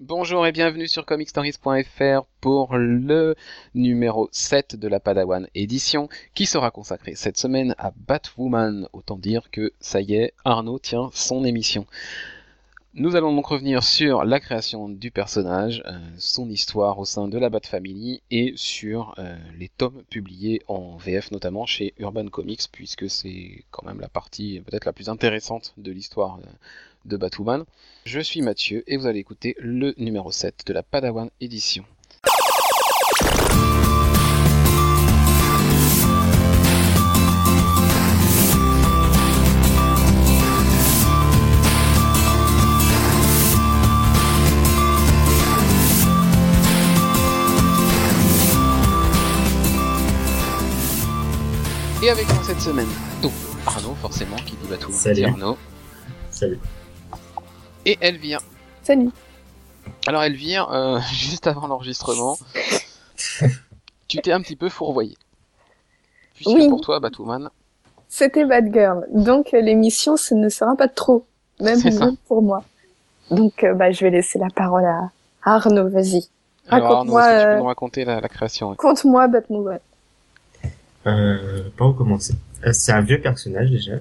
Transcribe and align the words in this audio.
Bonjour 0.00 0.46
et 0.46 0.52
bienvenue 0.52 0.86
sur 0.86 1.04
comicstories.fr 1.04 2.24
pour 2.40 2.76
le 2.76 3.34
numéro 3.74 4.28
7 4.30 4.76
de 4.76 4.86
la 4.86 5.00
Padawan 5.00 5.48
édition 5.56 6.08
qui 6.34 6.46
sera 6.46 6.70
consacré 6.70 7.16
cette 7.16 7.36
semaine 7.36 7.74
à 7.78 7.90
Batwoman. 8.06 8.88
Autant 8.92 9.18
dire 9.18 9.50
que 9.50 9.72
ça 9.80 10.00
y 10.00 10.14
est, 10.14 10.34
Arnaud 10.44 10.78
tient 10.78 11.10
son 11.14 11.44
émission. 11.44 11.84
Nous 12.94 13.16
allons 13.16 13.34
donc 13.34 13.46
revenir 13.46 13.84
sur 13.84 14.24
la 14.24 14.40
création 14.40 14.88
du 14.88 15.10
personnage, 15.10 15.82
euh, 15.84 15.98
son 16.16 16.48
histoire 16.48 16.98
au 16.98 17.04
sein 17.04 17.28
de 17.28 17.38
la 17.38 17.50
Bat 17.50 17.60
Family 17.64 18.22
et 18.30 18.54
sur 18.56 19.14
euh, 19.18 19.36
les 19.58 19.68
tomes 19.68 20.02
publiés 20.08 20.62
en 20.68 20.96
VF 20.96 21.30
notamment 21.30 21.66
chez 21.66 21.92
Urban 21.98 22.26
Comics 22.28 22.62
puisque 22.72 23.10
c'est 23.10 23.64
quand 23.70 23.84
même 23.84 24.00
la 24.00 24.08
partie 24.08 24.62
peut-être 24.66 24.86
la 24.86 24.94
plus 24.94 25.10
intéressante 25.10 25.74
de 25.76 25.92
l'histoire 25.92 26.38
euh, 26.38 26.48
de 27.04 27.18
Batwoman. 27.18 27.64
Je 28.06 28.20
suis 28.20 28.40
Mathieu 28.40 28.84
et 28.86 28.96
vous 28.96 29.06
allez 29.06 29.20
écouter 29.20 29.54
le 29.58 29.94
numéro 29.98 30.32
7 30.32 30.62
de 30.66 30.72
la 30.72 30.82
Padawan 30.82 31.28
édition. 31.42 31.84
Et 52.02 52.10
avec 52.10 52.26
moi 52.28 52.42
cette 52.44 52.60
semaine, 52.60 52.86
donc 53.22 53.32
Arnaud 53.66 53.94
forcément 53.96 54.36
qui 54.36 54.54
dit 54.56 54.68
Batwoman. 54.68 54.98
Salut. 54.98 55.24
Arnaud. 55.24 55.56
Salut. 56.30 56.58
Et 57.84 57.98
Elvire. 58.00 58.40
Salut. 58.82 59.10
Alors 60.06 60.22
Elvire, 60.22 60.70
euh, 60.72 61.00
juste 61.12 61.46
avant 61.46 61.66
l'enregistrement, 61.66 62.38
tu 64.08 64.18
t'es 64.18 64.32
un 64.32 64.40
petit 64.40 64.56
peu 64.56 64.68
fourvoyé. 64.68 65.16
Puisque 66.34 66.50
Oui. 66.50 66.68
pour 66.68 66.80
toi, 66.82 67.00
Batwoman, 67.00 67.50
C'était 68.08 68.44
Bad 68.44 68.72
Girl. 68.72 69.06
Donc 69.12 69.52
euh, 69.52 69.60
l'émission, 69.60 70.16
ce 70.16 70.34
ne 70.34 70.48
sera 70.48 70.76
pas 70.76 70.88
trop. 70.88 71.26
Même 71.60 71.80
pour 72.28 72.42
moi. 72.42 72.62
Donc 73.30 73.64
euh, 73.64 73.74
bah, 73.74 73.90
je 73.90 74.04
vais 74.04 74.10
laisser 74.10 74.38
la 74.38 74.48
parole 74.54 74.84
à 74.84 75.10
Arnaud. 75.42 75.88
Vas-y. 75.88 76.28
alors 76.68 76.98
Arnaud, 76.98 77.12
Raconte-moi, 77.14 77.22
euh, 77.26 77.58
nous 77.58 77.64
raconter 77.64 78.04
la, 78.04 78.20
la 78.20 78.28
création 78.28 78.74
Conte-moi 78.76 79.26
Batwoman. 79.26 79.80
Euh, 81.06 81.62
par 81.76 81.90
où 81.90 81.92
commencer 81.92 82.34
Euh, 82.66 82.72
C'est 82.72 82.92
un 82.92 83.00
vieux 83.02 83.20
personnage 83.20 83.70
déjà, 83.70 83.94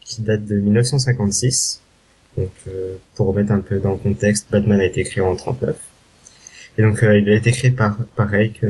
qui 0.00 0.22
date 0.22 0.44
de 0.44 0.56
1956. 0.56 1.80
Donc, 2.36 2.50
euh, 2.68 2.96
pour 3.14 3.28
remettre 3.28 3.52
un 3.52 3.60
peu 3.60 3.78
dans 3.78 3.92
le 3.92 3.96
contexte, 3.98 4.48
Batman 4.50 4.80
a 4.80 4.84
été 4.84 5.04
créé 5.04 5.22
en 5.22 5.36
39. 5.36 5.76
Et 6.76 6.82
donc, 6.82 7.02
euh, 7.04 7.16
il 7.18 7.28
a 7.30 7.34
été 7.34 7.52
créé 7.52 7.70
par, 7.70 7.96
pareil, 8.16 8.52
que, 8.52 8.66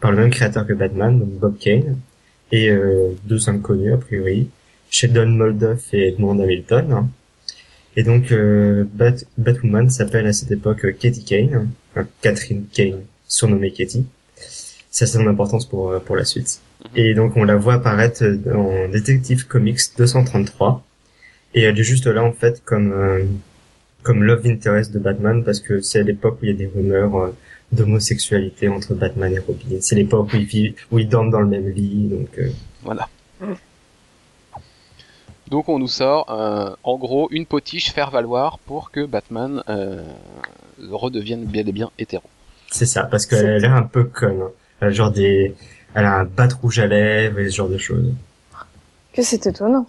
par 0.00 0.10
le 0.10 0.18
même 0.18 0.30
créateur 0.30 0.66
que 0.66 0.72
Batman, 0.72 1.18
donc 1.18 1.28
Bob 1.30 1.56
Kane, 1.58 1.96
et 2.50 2.68
euh, 2.70 3.10
deux 3.24 3.48
inconnus, 3.48 3.92
a 3.94 3.98
priori, 3.98 4.48
Sheldon 4.90 5.26
Moldoff 5.28 5.94
et 5.94 6.08
Edmond 6.08 6.40
Hamilton. 6.40 7.08
Et 7.96 8.02
donc, 8.02 8.32
euh, 8.32 8.84
Bat- 8.92 9.24
Batwoman 9.38 9.88
s'appelle 9.90 10.26
à 10.26 10.32
cette 10.32 10.50
époque 10.50 10.84
Katie 10.98 11.24
Kane, 11.24 11.68
enfin, 11.92 12.08
Catherine 12.22 12.64
Kane, 12.72 13.02
surnommée 13.28 13.70
Katie. 13.70 14.06
Ça, 14.90 15.06
c'est 15.06 15.18
son 15.18 15.26
importance 15.28 15.66
pour, 15.66 16.00
pour 16.02 16.16
la 16.16 16.24
suite. 16.24 16.60
Et 16.94 17.14
donc 17.14 17.36
on 17.36 17.44
la 17.44 17.56
voit 17.56 17.74
apparaître 17.74 18.24
dans 18.24 18.88
Detective 18.88 19.46
Comics 19.46 19.80
233. 19.96 20.82
Et 21.54 21.62
elle 21.62 21.78
est 21.78 21.82
juste 21.82 22.06
là 22.06 22.22
en 22.22 22.32
fait 22.32 22.62
comme 22.64 22.92
euh, 22.92 23.24
comme 24.02 24.22
love 24.22 24.46
interest 24.46 24.92
de 24.92 24.98
Batman 24.98 25.42
parce 25.44 25.60
que 25.60 25.80
c'est 25.80 26.00
à 26.00 26.02
l'époque 26.02 26.38
où 26.40 26.44
il 26.44 26.50
y 26.50 26.52
a 26.52 26.56
des 26.56 26.66
rumeurs 26.66 27.16
euh, 27.16 27.34
d'homosexualité 27.72 28.68
entre 28.68 28.94
Batman 28.94 29.32
et 29.34 29.38
Robin. 29.38 29.76
C'est 29.80 29.96
l'époque 29.96 30.28
où 30.32 30.36
ils 30.36 30.44
vivent, 30.44 30.74
où 30.90 30.98
ils 30.98 31.08
dorment 31.08 31.30
dans 31.30 31.40
le 31.40 31.48
même 31.48 31.68
lit. 31.70 32.08
Donc 32.10 32.28
euh, 32.38 32.48
Voilà. 32.82 33.08
Donc 35.48 35.68
on 35.68 35.78
nous 35.78 35.88
sort, 35.88 36.30
euh, 36.30 36.74
en 36.84 36.96
gros, 36.98 37.28
une 37.30 37.46
potiche 37.46 37.92
faire 37.92 38.10
valoir 38.10 38.58
pour 38.58 38.90
que 38.90 39.06
Batman 39.06 39.62
euh, 39.68 40.02
redevienne 40.90 41.44
bien 41.44 41.64
et 41.66 41.72
bien 41.72 41.90
hétéro. 41.98 42.24
c'est 42.70 42.84
ça 42.86 43.04
parce 43.04 43.24
qu'elle 43.24 43.46
a 43.46 43.58
l'air 43.58 43.74
un 43.74 43.82
peu 43.82 44.04
conne. 44.04 44.42
hein. 44.82 44.90
Genre 44.90 45.10
des, 45.10 45.54
elle 45.98 46.04
a 46.06 46.18
un 46.20 46.24
bat 46.24 46.48
rouge 46.62 46.78
à 46.78 46.86
lèvres 46.86 47.38
et 47.40 47.50
ce 47.50 47.56
genre 47.56 47.68
de 47.68 47.78
choses. 47.78 48.12
Que 49.12 49.22
c'est 49.22 49.46
étonnant. 49.46 49.86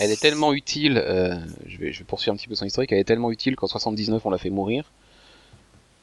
Elle 0.00 0.10
est 0.10 0.20
tellement 0.20 0.54
utile, 0.54 0.96
euh, 0.96 1.36
je, 1.66 1.76
vais, 1.76 1.92
je 1.92 1.98
vais 1.98 2.04
poursuivre 2.04 2.32
un 2.32 2.38
petit 2.38 2.48
peu 2.48 2.54
son 2.54 2.64
historique, 2.64 2.92
elle 2.92 2.98
est 2.98 3.04
tellement 3.04 3.30
utile 3.30 3.56
qu'en 3.56 3.66
79 3.66 4.24
on 4.24 4.30
l'a 4.30 4.38
fait 4.38 4.48
mourir. 4.48 4.90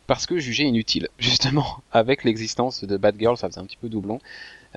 Parce 0.05 0.27
que 0.27 0.37
jugée 0.37 0.65
inutile, 0.65 1.07
justement, 1.17 1.79
avec 1.91 2.23
l'existence 2.23 2.83
de 2.83 2.97
Batgirl, 2.97 3.37
ça 3.37 3.47
faisait 3.49 3.59
un 3.59 3.65
petit 3.65 3.77
peu 3.77 3.89
doublon. 3.89 4.19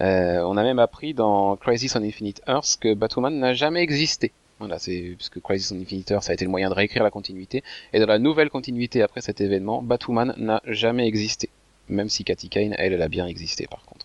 Euh, 0.00 0.41
on 0.43 0.56
a 0.56 0.62
même 0.62 0.78
appris 0.78 1.15
dans 1.15 1.56
Crisis 1.56 1.94
on 1.97 2.03
Infinite 2.03 2.41
Earths 2.47 2.78
que 2.81 2.94
Batwoman 2.94 3.38
n'a 3.38 3.55
jamais 3.55 3.83
existé. 3.83 4.33
Voilà, 4.59 4.78
c'est 4.78 5.15
puisque 5.17 5.41
Crisis 5.43 5.73
on 5.73 5.81
Infinite 5.81 6.11
Earths 6.11 6.31
a 6.31 6.34
été 6.34 6.44
le 6.44 6.50
moyen 6.50 6.71
de 6.71 6.75
réécrire 6.75 7.03
la 7.03 7.11
continuité. 7.11 7.62
Et 7.93 8.00
dans 8.00 8.06
la 8.06 8.19
nouvelle 8.19 8.50
continuité 8.50 9.03
après 9.03 9.21
cet 9.21 9.41
événement, 9.41 9.83
Batwoman 9.83 10.34
n'a 10.38 10.62
jamais 10.67 11.06
existé. 11.06 11.50
Même 11.88 12.09
si 12.09 12.25
Katy 12.25 12.49
Kane, 12.49 12.75
elle, 12.78 12.93
elle 12.93 13.03
a 13.03 13.09
bien 13.09 13.27
existé 13.27 13.67
par 13.67 13.84
contre. 13.84 13.95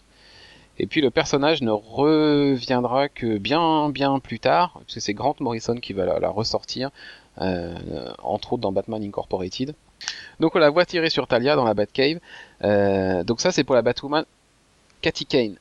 Et 0.82 0.88
puis 0.88 1.00
le 1.00 1.12
personnage 1.12 1.62
ne 1.62 1.70
reviendra 1.70 3.08
que 3.08 3.38
bien 3.38 3.90
bien 3.90 4.18
plus 4.18 4.40
tard, 4.40 4.72
parce 4.74 4.96
que 4.96 5.00
c'est 5.00 5.14
Grant 5.14 5.36
Morrison 5.40 5.76
qui 5.76 5.94
va 5.94 6.20
la, 6.20 6.30
ressortir, 6.30 6.90
euh, 7.40 7.76
entre 8.24 8.54
autres 8.54 8.64
dans 8.64 8.72
Batman 8.72 9.04
Incorporated. 9.04 9.76
Donc 10.40 10.56
on 10.56 10.60
la 10.60 10.72
voit 10.72 10.86
tirer 10.86 11.12
sur 11.12 11.28
Talia 11.28 11.56
dans 11.56 11.66
la 11.66 11.76
Batcave. 11.76 12.18
Euh, 12.64 13.24
donc 13.24 13.42
ça 13.42 13.52
c'est 13.52 13.64
pour 13.64 13.76
la 13.76 13.84
Batwoman 13.84 14.26
Katy 15.02 15.28
Kane. 15.28 15.56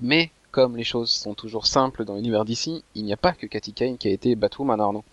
Mais 0.00 0.30
comme 0.52 0.78
les 0.78 0.84
choses 0.84 1.10
sont 1.10 1.34
toujours 1.34 1.66
simples 1.66 2.06
dans 2.06 2.16
l'univers 2.16 2.46
d'ici, 2.46 2.82
il 2.94 3.04
n'y 3.04 3.12
a 3.12 3.18
pas 3.18 3.32
que 3.32 3.46
Katy 3.46 3.74
Kane 3.74 3.98
qui 3.98 4.08
a 4.08 4.10
été 4.10 4.34
Batwoman 4.36 4.80
Arnaud. 4.80 5.04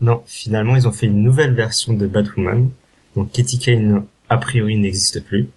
Non, 0.00 0.22
finalement 0.26 0.76
ils 0.76 0.86
ont 0.86 0.92
fait 0.92 1.06
une 1.06 1.24
nouvelle 1.24 1.54
version 1.54 1.92
de 1.92 2.06
Batwoman. 2.06 2.70
Donc 3.16 3.32
Katie 3.32 3.58
Kane 3.58 4.06
a 4.28 4.36
priori 4.36 4.76
n'existe 4.76 5.24
plus. 5.24 5.48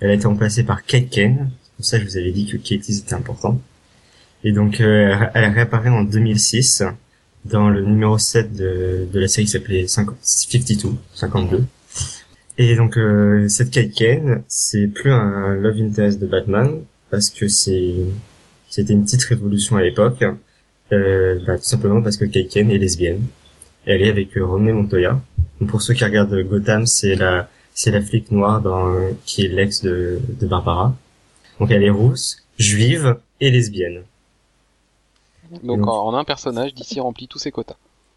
Elle 0.00 0.08
a 0.08 0.14
été 0.14 0.26
remplacée 0.26 0.64
par 0.64 0.86
Kate 0.86 1.10
Kane. 1.10 1.50
Pour 1.80 1.86
ça 1.86 1.98
je 1.98 2.04
vous 2.04 2.18
avais 2.18 2.30
dit 2.30 2.44
que 2.44 2.58
Katie 2.58 2.92
c'était 2.92 3.14
important. 3.14 3.58
Et 4.44 4.52
donc 4.52 4.82
euh, 4.82 5.16
elle- 5.32 5.50
réapparaît 5.50 5.88
en 5.88 6.02
2006 6.02 6.82
dans 7.46 7.70
le 7.70 7.80
numéro 7.80 8.18
7 8.18 8.52
de, 8.54 9.08
la 9.14 9.28
série 9.28 9.46
qui 9.46 9.52
s'appelait 9.52 9.86
50 9.86 10.14
52, 10.20 10.90
52. 11.14 11.64
Et 12.58 12.76
donc 12.76 12.98
euh, 12.98 13.48
cette 13.48 13.70
Kate 13.70 13.92
Kane, 13.92 14.42
c'est 14.46 14.88
plus 14.88 15.10
un 15.10 15.54
love 15.54 15.78
interest 15.80 16.20
de 16.20 16.26
Batman 16.26 16.82
parce 17.10 17.30
que 17.30 17.48
c'est 17.48 17.94
c'était 18.68 18.92
une 18.92 19.04
petite 19.04 19.22
révolution 19.22 19.76
à 19.76 19.82
l'époque. 19.82 20.22
Euh, 20.92 21.38
bah, 21.46 21.56
tout 21.56 21.64
simplement 21.64 22.02
parce 22.02 22.18
que 22.18 22.26
Kate 22.26 22.48
Kane 22.48 22.70
est 22.70 22.76
lesbienne. 22.76 23.22
Elle 23.86 24.02
est 24.02 24.10
avec 24.10 24.36
euh, 24.36 24.44
Montoya. 24.44 25.18
Donc, 25.58 25.70
pour 25.70 25.80
ceux 25.80 25.94
qui 25.94 26.04
regardent 26.04 26.42
Gotham, 26.42 26.84
c'est 26.84 27.14
la 27.14 27.48
c'est 27.72 27.90
la 27.90 28.02
flic 28.02 28.30
noire 28.30 28.60
dans 28.60 28.94
qui 29.24 29.46
est 29.46 29.48
l'ex 29.48 29.80
de, 29.82 30.20
de 30.38 30.46
Barbara. 30.46 30.94
Donc 31.60 31.70
elle 31.70 31.84
est 31.84 31.90
rousse, 31.90 32.42
juive 32.58 33.18
et 33.40 33.50
lesbienne. 33.50 34.02
Donc 35.62 35.80
Donc- 35.80 35.86
en, 35.88 36.14
un 36.14 36.24
personnage 36.24 36.74
d'ici 36.74 36.98
remplit 37.00 37.28
tous 37.28 37.38
ses 37.38 37.52
quotas. 37.52 37.76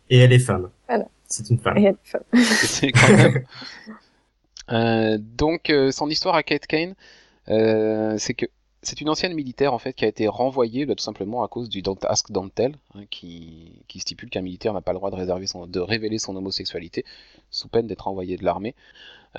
Et 0.10 0.18
elle 0.20 0.34
est 0.34 0.40
femme. 0.40 0.70
Voilà. 0.88 1.06
C'est 1.28 1.50
une 1.50 1.58
femme. 1.60 1.78
Et 1.78 1.84
elle 1.84 1.96
fait- 2.04 2.44
c'est 2.44 2.92
quand 2.92 3.10
même. 3.16 3.44
Euh, 4.72 5.18
donc 5.20 5.70
euh, 5.70 5.92
son 5.92 6.10
histoire 6.10 6.36
à 6.36 6.42
Kate 6.44 6.68
Kane, 6.68 6.94
euh, 7.50 8.16
c'est 8.18 8.34
que 8.34 8.46
c'est 8.84 9.02
une 9.02 9.10
ancienne 9.10 9.34
militaire 9.34 9.74
en 9.74 9.80
fait 9.80 9.94
qui 9.94 10.06
a 10.06 10.08
été 10.08 10.28
renvoyée 10.28 10.86
bah, 10.86 10.96
tout 10.96 11.04
simplement 11.04 11.44
à 11.44 11.48
cause 11.48 11.70
du 11.70 11.82
Don't 11.82 11.98
Ask 12.04 12.30
hein, 12.32 12.70
qui, 13.10 13.72
qui 13.88 14.00
stipule 14.00 14.30
qu'un 14.30 14.42
militaire 14.42 14.74
n'a 14.74 14.82
pas 14.82 14.92
le 14.92 15.00
droit 15.00 15.12
de, 15.12 15.16
réserver 15.16 15.48
son, 15.48 15.66
de 15.66 15.80
révéler 15.80 16.20
son 16.20 16.36
homosexualité 16.36 17.06
sous 17.50 17.68
peine 17.68 17.88
d'être 17.88 18.08
envoyé 18.08 18.38
de 18.38 18.44
l'armée. 18.44 18.76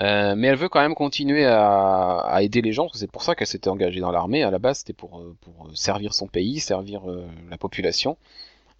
Euh, 0.01 0.35
mais 0.35 0.47
elle 0.47 0.57
veut 0.57 0.67
quand 0.67 0.81
même 0.81 0.95
continuer 0.95 1.45
à, 1.45 2.19
à 2.19 2.41
aider 2.43 2.61
les 2.61 2.73
gens, 2.73 2.89
c'est 2.93 3.09
pour 3.09 3.23
ça 3.23 3.33
qu'elle 3.33 3.47
s'était 3.47 3.69
engagée 3.69 4.01
dans 4.01 4.11
l'armée. 4.11 4.43
À 4.43 4.51
la 4.51 4.59
base, 4.59 4.79
c'était 4.79 4.93
pour, 4.93 5.19
euh, 5.19 5.35
pour 5.41 5.69
servir 5.73 6.13
son 6.13 6.27
pays, 6.27 6.59
servir 6.59 7.09
euh, 7.09 7.25
la 7.49 7.57
population. 7.57 8.17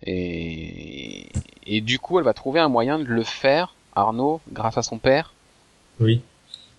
Et, 0.04 1.30
et 1.66 1.80
du 1.80 2.00
coup, 2.00 2.20
elle 2.20 2.26
va 2.26 2.34
trouver 2.34 2.60
un 2.60 2.68
moyen 2.68 3.00
de 3.00 3.06
le 3.06 3.24
faire, 3.24 3.76
Arnaud, 3.96 4.42
grâce 4.52 4.78
à 4.78 4.84
son 4.84 4.98
père. 4.98 5.34
Oui. 6.02 6.22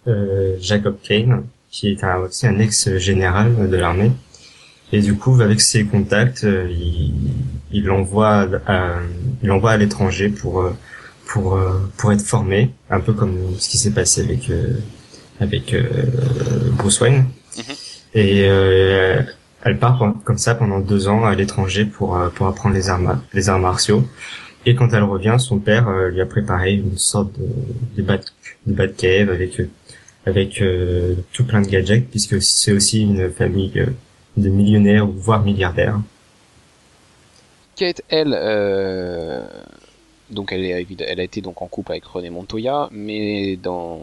Euh, 0.07 0.57
Jacob 0.61 0.99
Kane, 1.03 1.47
qui 1.77 1.89
est 1.93 2.03
un- 2.05 2.19
aussi 2.25 2.47
un 2.47 2.59
ex-général 2.59 3.69
de 3.71 3.77
l'armée. 3.77 4.13
Et 4.93 5.01
du 5.01 5.15
coup, 5.15 5.41
avec 5.41 5.61
ses 5.61 5.85
contacts, 5.85 6.45
euh, 6.45 6.69
il 6.71 7.13
il 7.73 7.85
l'envoie 7.85 8.49
à, 8.67 8.79
il 9.43 9.49
l'envoie 9.49 9.73
à 9.73 9.77
l'étranger 9.77 10.29
pour 10.29 10.61
euh, 10.63 10.71
pour 11.27 11.57
euh, 11.57 11.73
pour 11.99 12.13
être 12.13 12.23
formé, 12.23 12.71
un 12.91 13.01
peu 13.01 13.13
comme 13.13 13.37
ce 13.59 13.69
qui 13.71 13.79
s'est 13.79 13.91
passé 14.01 14.23
avec 14.23 14.43
avec 15.41 15.75
Bruce 16.79 17.01
Wayne. 17.01 17.25
Mhm. 17.59 17.75
Et 18.15 18.45
euh, 18.49 19.21
elle 19.65 19.79
part 19.79 20.15
comme 20.25 20.39
ça 20.39 20.55
pendant 20.55 20.79
deux 20.81 21.09
ans 21.09 21.25
à 21.25 21.35
l'étranger 21.35 21.85
pour 21.85 22.19
pour 22.35 22.47
apprendre 22.47 22.75
les 22.75 22.89
arts 22.89 23.19
les 23.35 23.49
arts 23.51 23.59
martiaux. 23.59 24.03
Et 24.69 24.75
quand 24.75 24.93
elle 24.95 25.03
revient, 25.05 25.37
son 25.39 25.59
père 25.59 25.87
lui 26.13 26.21
a 26.21 26.27
préparé 26.27 26.73
une 26.75 26.97
sorte 26.97 27.31
de, 27.39 27.47
de 27.97 28.03
bat 28.03 28.19
de 28.67 28.73
Batcave 28.73 29.29
avec 29.31 29.61
avec 30.27 30.61
euh, 30.61 31.15
tout 31.33 31.45
plein 31.45 31.63
de 31.63 31.69
gadgets 31.69 32.09
puisque 32.11 32.43
c'est 32.43 32.73
aussi 32.73 33.03
une 33.03 33.31
famille 33.31 33.73
euh, 33.77 33.87
de 34.37 34.51
millionnaires 34.51 35.07
voire 35.07 35.43
milliardaires. 35.43 36.01
Kate, 37.77 38.03
elle, 38.09 38.37
euh, 38.37 39.47
donc 40.31 40.53
elle, 40.53 40.65
a 40.65 41.23
été 41.23 41.41
donc 41.41 41.63
en 41.63 41.67
couple 41.67 41.93
avec 41.93 42.05
René 42.05 42.31
Montoya, 42.31 42.89
mais 42.91 43.57
dans 43.57 44.01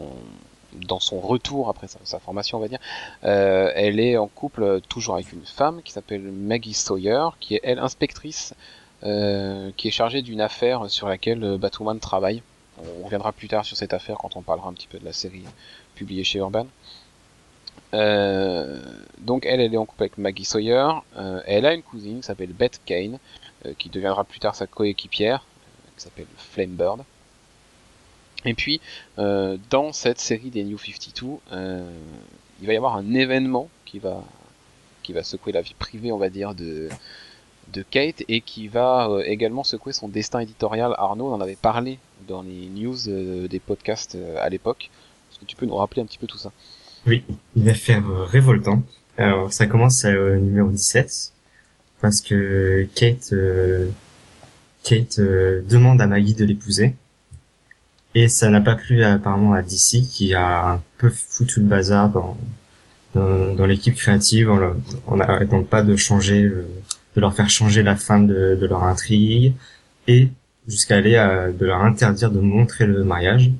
dans 0.88 0.98
son 0.98 1.20
retour 1.20 1.68
après 1.68 1.86
sa, 2.02 2.18
formation, 2.18 2.58
on 2.58 2.60
va 2.60 2.66
dire, 2.66 2.80
elle 3.22 4.00
est 4.00 4.16
en 4.16 4.26
couple 4.26 4.80
toujours 4.88 5.14
avec 5.14 5.32
une 5.32 5.44
femme 5.44 5.80
qui 5.84 5.92
s'appelle 5.92 6.22
Maggie 6.22 6.74
Sawyer, 6.74 7.28
qui 7.38 7.54
est 7.54 7.60
elle 7.62 7.78
inspectrice, 7.78 8.54
qui 9.00 9.88
est 9.88 9.92
chargée 9.92 10.20
d'une 10.22 10.40
affaire 10.40 10.90
sur 10.90 11.08
laquelle 11.08 11.58
Batwoman 11.58 12.00
travaille. 12.00 12.42
On 13.00 13.04
reviendra 13.04 13.30
plus 13.30 13.46
tard 13.46 13.64
sur 13.64 13.76
cette 13.76 13.94
affaire 13.94 14.16
quand 14.18 14.36
on 14.36 14.42
parlera 14.42 14.68
un 14.68 14.72
petit 14.72 14.88
peu 14.88 14.98
de 14.98 15.04
la 15.04 15.12
série 15.12 15.44
publiée 15.94 16.24
chez 16.24 16.38
Urban. 16.38 16.66
Euh, 17.94 18.80
donc 19.20 19.46
elle, 19.46 19.60
elle 19.60 19.72
est 19.72 19.76
en 19.78 19.86
couple 19.86 20.02
avec 20.02 20.18
Maggie 20.18 20.44
Sawyer. 20.44 20.88
Euh, 21.16 21.40
elle 21.46 21.64
a 21.64 21.74
une 21.74 21.82
cousine 21.82 22.20
qui 22.20 22.26
s'appelle 22.26 22.52
Beth 22.52 22.80
Kane, 22.84 23.18
euh, 23.64 23.72
qui 23.78 23.88
deviendra 23.88 24.24
plus 24.24 24.40
tard 24.40 24.54
sa 24.56 24.66
coéquipière, 24.66 25.46
qui 25.96 26.02
s'appelle 26.02 26.26
Flamebird. 26.36 27.04
Et 28.46 28.52
puis, 28.52 28.82
dans 29.16 29.92
cette 29.94 30.20
série 30.20 30.50
des 30.50 30.64
New 30.64 30.76
52, 30.76 31.38
il 32.60 32.66
va 32.66 32.72
y 32.74 32.76
avoir 32.76 32.94
un 32.94 33.14
événement 33.14 33.70
qui 33.86 33.98
va, 33.98 34.22
qui 35.02 35.14
va 35.14 35.22
secouer 35.22 35.52
la 35.52 35.62
vie 35.62 35.72
privée, 35.72 36.12
on 36.12 36.18
va 36.18 36.28
dire, 36.28 36.54
de, 36.54 36.90
de 37.72 37.82
Kate 37.82 38.22
et 38.28 38.42
qui 38.42 38.68
va 38.68 39.08
également 39.24 39.64
secouer 39.64 39.94
son 39.94 40.08
destin 40.08 40.40
éditorial. 40.40 40.94
Arnaud 40.98 41.32
en 41.32 41.40
avait 41.40 41.56
parlé 41.56 41.98
dans 42.28 42.42
les 42.42 42.66
news 42.66 43.48
des 43.48 43.60
podcasts 43.60 44.18
à 44.38 44.50
l'époque. 44.50 44.90
Tu 45.46 45.56
peux 45.56 45.66
nous 45.66 45.76
rappeler 45.76 46.02
un 46.02 46.06
petit 46.06 46.18
peu 46.18 46.26
tout 46.26 46.38
ça 46.38 46.52
oui, 47.06 47.22
il 47.54 47.64
va 47.64 47.74
faire 47.74 48.02
euh, 48.08 48.24
révoltant. 48.24 48.82
Alors 49.18 49.52
ça 49.52 49.66
commence 49.66 50.04
au 50.04 50.36
numéro 50.36 50.70
17 50.70 51.32
parce 52.00 52.20
que 52.20 52.88
Kate 52.94 53.32
euh, 53.32 53.88
Kate 54.82 55.18
euh, 55.18 55.62
demande 55.68 56.00
à 56.00 56.06
Maggie 56.06 56.34
de 56.34 56.44
l'épouser 56.44 56.94
et 58.14 58.28
ça 58.28 58.48
n'a 58.48 58.60
pas 58.60 58.74
plu 58.74 59.04
apparemment 59.04 59.52
à 59.52 59.62
DC 59.62 60.02
qui 60.10 60.34
a 60.34 60.72
un 60.72 60.82
peu 60.98 61.10
foutu 61.10 61.60
le 61.60 61.66
bazar 61.66 62.08
dans 62.10 62.36
dans, 63.14 63.66
l'équipe 63.66 63.94
créative 63.94 64.50
en 65.06 65.16
n'arrêtant 65.16 65.62
pas 65.62 65.82
de 65.82 65.94
changer 65.94 66.42
de 66.42 67.20
leur 67.20 67.32
faire 67.32 67.48
changer 67.48 67.84
la 67.84 67.94
fin 67.94 68.18
de, 68.18 68.58
de 68.60 68.66
leur 68.66 68.82
intrigue 68.82 69.54
et 70.08 70.30
jusqu'à 70.66 70.96
aller 70.96 71.14
à 71.14 71.52
de 71.52 71.64
leur 71.64 71.80
interdire 71.82 72.32
de 72.32 72.40
montrer 72.40 72.86
le 72.86 73.04
mariage. 73.04 73.52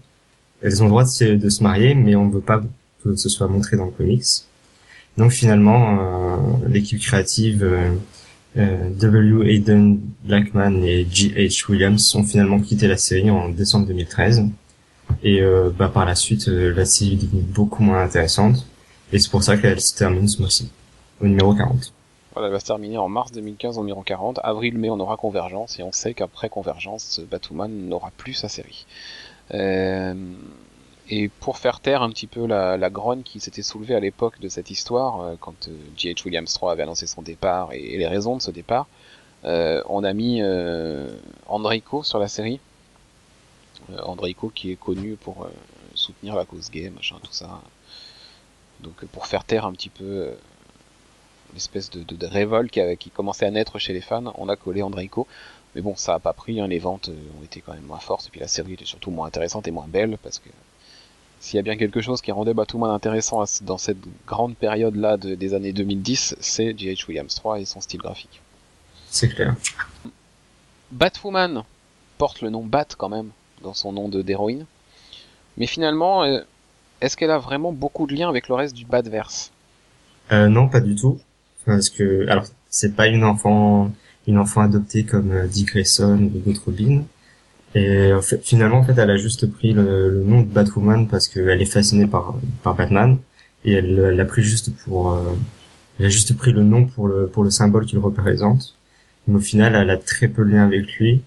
Elles 0.64 0.82
ont 0.82 0.86
le 0.86 0.90
droit 0.90 1.04
de 1.04 1.48
se 1.48 1.62
marier 1.62 1.94
mais 1.94 2.16
on 2.16 2.26
ne 2.26 2.32
veut 2.32 2.40
pas 2.40 2.60
que 3.04 3.14
ce 3.14 3.28
soit 3.28 3.46
montré 3.46 3.76
dans 3.76 3.84
le 3.84 3.90
comics. 3.92 4.24
Donc 5.16 5.30
finalement, 5.30 5.98
euh, 6.00 6.36
l'équipe 6.68 7.00
créative 7.00 7.62
euh, 7.62 7.92
euh, 8.56 8.90
W. 8.90 9.48
Hayden 9.48 10.00
Blackman 10.24 10.82
et 10.82 11.06
G.H. 11.10 11.70
Williams 11.70 12.14
ont 12.14 12.24
finalement 12.24 12.58
quitté 12.58 12.88
la 12.88 12.96
série 12.96 13.30
en 13.30 13.48
décembre 13.48 13.86
2013. 13.86 14.46
Et 15.22 15.42
bah, 15.78 15.88
par 15.88 16.06
la 16.06 16.14
suite, 16.14 16.48
la 16.48 16.84
série 16.86 17.12
est 17.12 17.16
devenue 17.16 17.42
beaucoup 17.42 17.82
moins 17.82 18.02
intéressante. 18.02 18.66
Et 19.12 19.18
c'est 19.18 19.30
pour 19.30 19.42
ça 19.42 19.56
qu'elle 19.58 19.80
se 19.80 19.94
termine 19.94 20.26
ce 20.28 20.40
mois-ci, 20.40 20.70
au 21.20 21.26
numéro 21.26 21.54
40. 21.54 21.92
Voilà, 22.32 22.48
elle 22.48 22.52
va 22.52 22.58
se 22.58 22.64
terminer 22.64 22.98
en 22.98 23.08
mars 23.08 23.30
2015 23.32 23.78
au 23.78 23.82
numéro 23.82 24.02
40. 24.02 24.40
Avril-mai, 24.42 24.90
on 24.90 24.98
aura 24.98 25.16
Convergence. 25.16 25.78
Et 25.78 25.82
on 25.82 25.92
sait 25.92 26.14
qu'après 26.14 26.48
Convergence, 26.48 27.20
Batwoman 27.30 27.70
n'aura 27.88 28.10
plus 28.16 28.34
sa 28.34 28.48
série. 28.48 28.86
Euh, 29.52 30.14
et 31.10 31.28
pour 31.28 31.58
faire 31.58 31.80
taire 31.80 32.02
un 32.02 32.10
petit 32.10 32.26
peu 32.26 32.46
la, 32.46 32.90
grogne 32.90 33.22
qui 33.22 33.40
s'était 33.40 33.62
soulevée 33.62 33.94
à 33.94 34.00
l'époque 34.00 34.40
de 34.40 34.48
cette 34.48 34.70
histoire, 34.70 35.20
euh, 35.20 35.34
quand 35.38 35.68
J.H. 35.96 36.20
Euh, 36.20 36.22
Williams 36.24 36.52
3 36.52 36.72
avait 36.72 36.82
annoncé 36.82 37.06
son 37.06 37.22
départ 37.22 37.72
et, 37.72 37.98
les 37.98 38.06
raisons 38.06 38.36
de 38.36 38.42
ce 38.42 38.50
départ, 38.50 38.86
on 39.44 40.04
a 40.04 40.12
mis 40.14 40.42
Andrico 41.46 42.02
sur 42.02 42.18
la 42.18 42.28
série. 42.28 42.60
Andrico 44.02 44.48
qui 44.48 44.72
est 44.72 44.76
connu 44.76 45.16
pour 45.16 45.46
soutenir 45.94 46.34
la 46.34 46.46
cause 46.46 46.70
gay, 46.70 46.88
machin, 46.88 47.16
tout 47.22 47.32
ça. 47.32 47.60
Donc 48.80 49.04
pour 49.06 49.26
faire 49.26 49.44
taire 49.44 49.66
un 49.66 49.72
petit 49.72 49.90
peu 49.90 50.30
l'espèce 51.52 51.90
de, 51.90 52.26
révolte 52.26 52.70
qui, 52.70 52.80
qui 52.96 53.10
commençait 53.10 53.44
à 53.44 53.50
naître 53.50 53.78
chez 53.78 53.92
les 53.92 54.00
fans, 54.00 54.32
on 54.38 54.48
a 54.48 54.56
collé 54.56 54.80
Andrico. 54.80 55.26
Mais 55.74 55.82
bon, 55.82 55.96
ça 55.96 56.14
a 56.14 56.18
pas 56.18 56.32
pris, 56.32 56.60
hein, 56.60 56.66
les 56.68 56.78
ventes 56.78 57.10
ont 57.40 57.44
été 57.44 57.60
quand 57.60 57.72
même 57.72 57.82
moins 57.82 57.98
fortes, 57.98 58.26
et 58.26 58.30
puis 58.30 58.40
la 58.40 58.48
série 58.48 58.74
était 58.74 58.84
surtout 58.84 59.10
moins 59.10 59.26
intéressante 59.26 59.66
et 59.66 59.70
moins 59.70 59.86
belle, 59.88 60.18
parce 60.22 60.38
que 60.38 60.48
s'il 61.40 61.56
y 61.56 61.60
a 61.60 61.62
bien 61.62 61.76
quelque 61.76 62.00
chose 62.00 62.22
qui 62.22 62.32
rendait 62.32 62.54
Batwoman 62.54 62.90
intéressant 62.90 63.44
dans 63.62 63.76
cette 63.78 63.98
grande 64.26 64.56
période-là 64.56 65.16
des 65.18 65.54
années 65.54 65.72
2010, 65.72 66.36
c'est 66.40 66.78
J.H. 66.78 67.06
Williams 67.06 67.34
3 67.34 67.60
et 67.60 67.64
son 67.64 67.80
style 67.80 68.00
graphique. 68.00 68.40
C'est 69.08 69.28
clair. 69.28 69.54
Batwoman 70.90 71.64
porte 72.18 72.40
le 72.40 72.50
nom 72.50 72.64
Bat 72.64 72.86
quand 72.96 73.08
même 73.08 73.30
dans 73.62 73.74
son 73.74 73.92
nom 73.92 74.08
d'héroïne. 74.08 74.66
Mais 75.56 75.66
finalement, 75.66 76.24
euh, 76.24 76.40
est-ce 77.00 77.16
qu'elle 77.16 77.30
a 77.30 77.38
vraiment 77.38 77.72
beaucoup 77.72 78.06
de 78.06 78.14
liens 78.14 78.28
avec 78.28 78.48
le 78.48 78.54
reste 78.54 78.74
du 78.74 78.86
Batverse? 78.86 79.52
Euh, 80.32 80.48
Non, 80.48 80.68
pas 80.68 80.80
du 80.80 80.94
tout. 80.94 81.20
Parce 81.66 81.90
que, 81.90 82.26
alors, 82.28 82.44
c'est 82.70 82.96
pas 82.96 83.06
une 83.06 83.24
enfant, 83.24 83.90
une 84.26 84.38
enfant 84.38 84.62
adoptée 84.62 85.04
comme 85.04 85.32
euh, 85.32 85.46
Dick 85.46 85.68
Grayson 85.68 86.30
ou 86.34 86.38
d'autres 86.38 86.62
Robin. 86.66 87.02
Et 87.74 88.12
en 88.12 88.22
fait, 88.22 88.40
finalement, 88.44 88.78
en 88.78 88.84
fait, 88.84 88.96
elle 88.98 89.10
a 89.10 89.16
juste 89.16 89.50
pris 89.50 89.72
le, 89.72 90.22
nom 90.24 90.42
de 90.42 90.46
Batwoman 90.46 91.08
parce 91.08 91.28
qu'elle 91.28 91.60
est 91.60 91.66
fascinée 91.66 92.06
par, 92.06 92.36
par 92.62 92.74
Batman 92.74 93.18
et 93.64 93.72
elle 93.72 93.96
l'a 93.96 94.24
pris 94.24 94.42
juste 94.42 94.74
pour, 94.84 95.12
euh, 95.12 95.34
elle 95.98 96.06
a 96.06 96.08
juste 96.08 96.36
pris 96.36 96.52
le 96.52 96.62
nom 96.62 96.86
pour 96.86 97.08
le 97.08 97.26
pour 97.26 97.44
le 97.44 97.50
symbole 97.50 97.86
qu'il 97.86 97.98
représente. 97.98 98.76
Mais 99.26 99.36
au 99.36 99.40
final, 99.40 99.74
elle 99.74 99.90
a 99.90 99.96
très 99.96 100.28
peu 100.28 100.44
de 100.44 100.50
lien 100.50 100.64
avec 100.64 100.92
lui. 100.98 101.22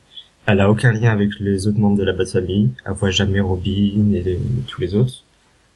Elle 0.45 0.61
a 0.61 0.69
aucun 0.71 0.93
lien 0.93 1.11
avec 1.11 1.31
les 1.39 1.67
autres 1.67 1.79
membres 1.79 1.97
de 1.97 2.03
la 2.03 2.13
Bat-Family. 2.13 2.71
Elle 2.85 2.93
voit 2.93 3.11
jamais 3.11 3.41
Robin 3.41 4.13
et, 4.13 4.39
tous 4.67 4.81
les 4.81 4.95
autres. 4.95 5.23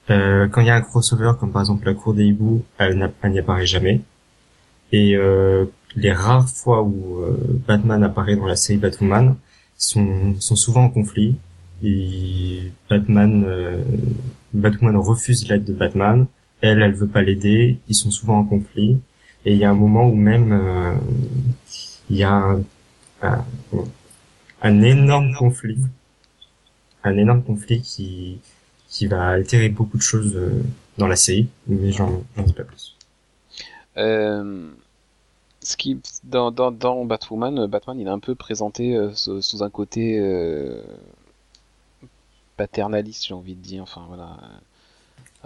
Euh, 0.10 0.48
quand 0.48 0.62
il 0.62 0.68
y 0.68 0.70
a 0.70 0.76
un 0.76 0.82
crossover, 0.82 1.34
comme 1.40 1.52
par 1.52 1.62
exemple 1.62 1.86
la 1.86 1.94
cour 1.94 2.14
des 2.14 2.26
hiboux, 2.26 2.64
elle 2.78 3.10
n'y 3.26 3.40
apparaît 3.40 3.66
jamais. 3.66 4.02
Et 4.92 5.16
euh, 5.16 5.66
les 5.96 6.12
rares 6.12 6.50
fois 6.50 6.84
où 6.84 7.20
euh, 7.20 7.38
Batman 7.68 8.04
apparaît 8.04 8.36
dans 8.36 8.46
la 8.46 8.56
série 8.56 8.80
Batwoman, 8.80 9.36
sont, 9.78 10.36
sont 10.40 10.56
souvent 10.56 10.86
en 10.86 10.90
conflit. 10.90 11.36
Et 11.84 12.72
Batman 12.90 13.44
euh, 13.48 13.84
Batman 14.54 14.96
refuse 14.98 15.48
l'aide 15.50 15.66
de 15.66 15.74
Batman. 15.74 16.28
Elle 16.62 16.82
elle 16.82 16.94
veut 16.94 17.08
pas 17.08 17.22
l'aider. 17.22 17.80
Ils 17.88 17.96
sont 17.96 18.12
souvent 18.12 18.40
en 18.40 18.44
conflit. 18.44 19.00
Et 19.46 19.54
il 19.54 19.58
y 19.58 19.66
a 19.66 19.72
un 19.72 19.76
moment 19.76 20.08
où 20.08 20.16
même 20.16 20.52
euh, 20.52 20.94
il 22.10 22.18
y 22.18 22.24
a 22.24 22.34
un, 23.22 23.46
un, 24.62 24.82
énorme 24.82 25.34
conflit. 25.34 25.80
Un 27.04 27.18
énorme 27.18 27.44
conflit 27.44 27.82
qui 27.82 28.40
qui 28.88 29.08
va 29.08 29.30
altérer 29.30 29.70
beaucoup 29.70 29.98
de 29.98 30.04
choses 30.04 30.38
dans 30.98 31.08
la 31.08 31.16
série. 31.16 31.48
Mais 31.68 31.92
j'en 31.92 32.24
dis 32.46 32.54
pas 32.54 32.64
plus. 32.64 32.96
Euh, 33.98 34.70
ce 35.64 35.78
qui 35.78 36.00
dans, 36.24 36.52
dans, 36.52 36.72
dans 36.72 37.06
Batwoman, 37.06 37.60
euh, 37.60 37.68
Batman 37.68 38.00
il 38.00 38.08
est 38.08 38.12
un 38.12 38.20
peu 38.20 38.36
présenté 38.36 38.96
euh, 38.96 39.12
sous, 39.14 39.64
un 39.64 39.70
côté 39.70 40.18
euh, 40.20 40.82
paternaliste, 42.58 43.26
j'ai 43.28 43.34
envie 43.34 43.56
de 43.56 43.62
dire. 43.62 43.84
Enfin 43.84 44.06
voilà, 44.08 44.38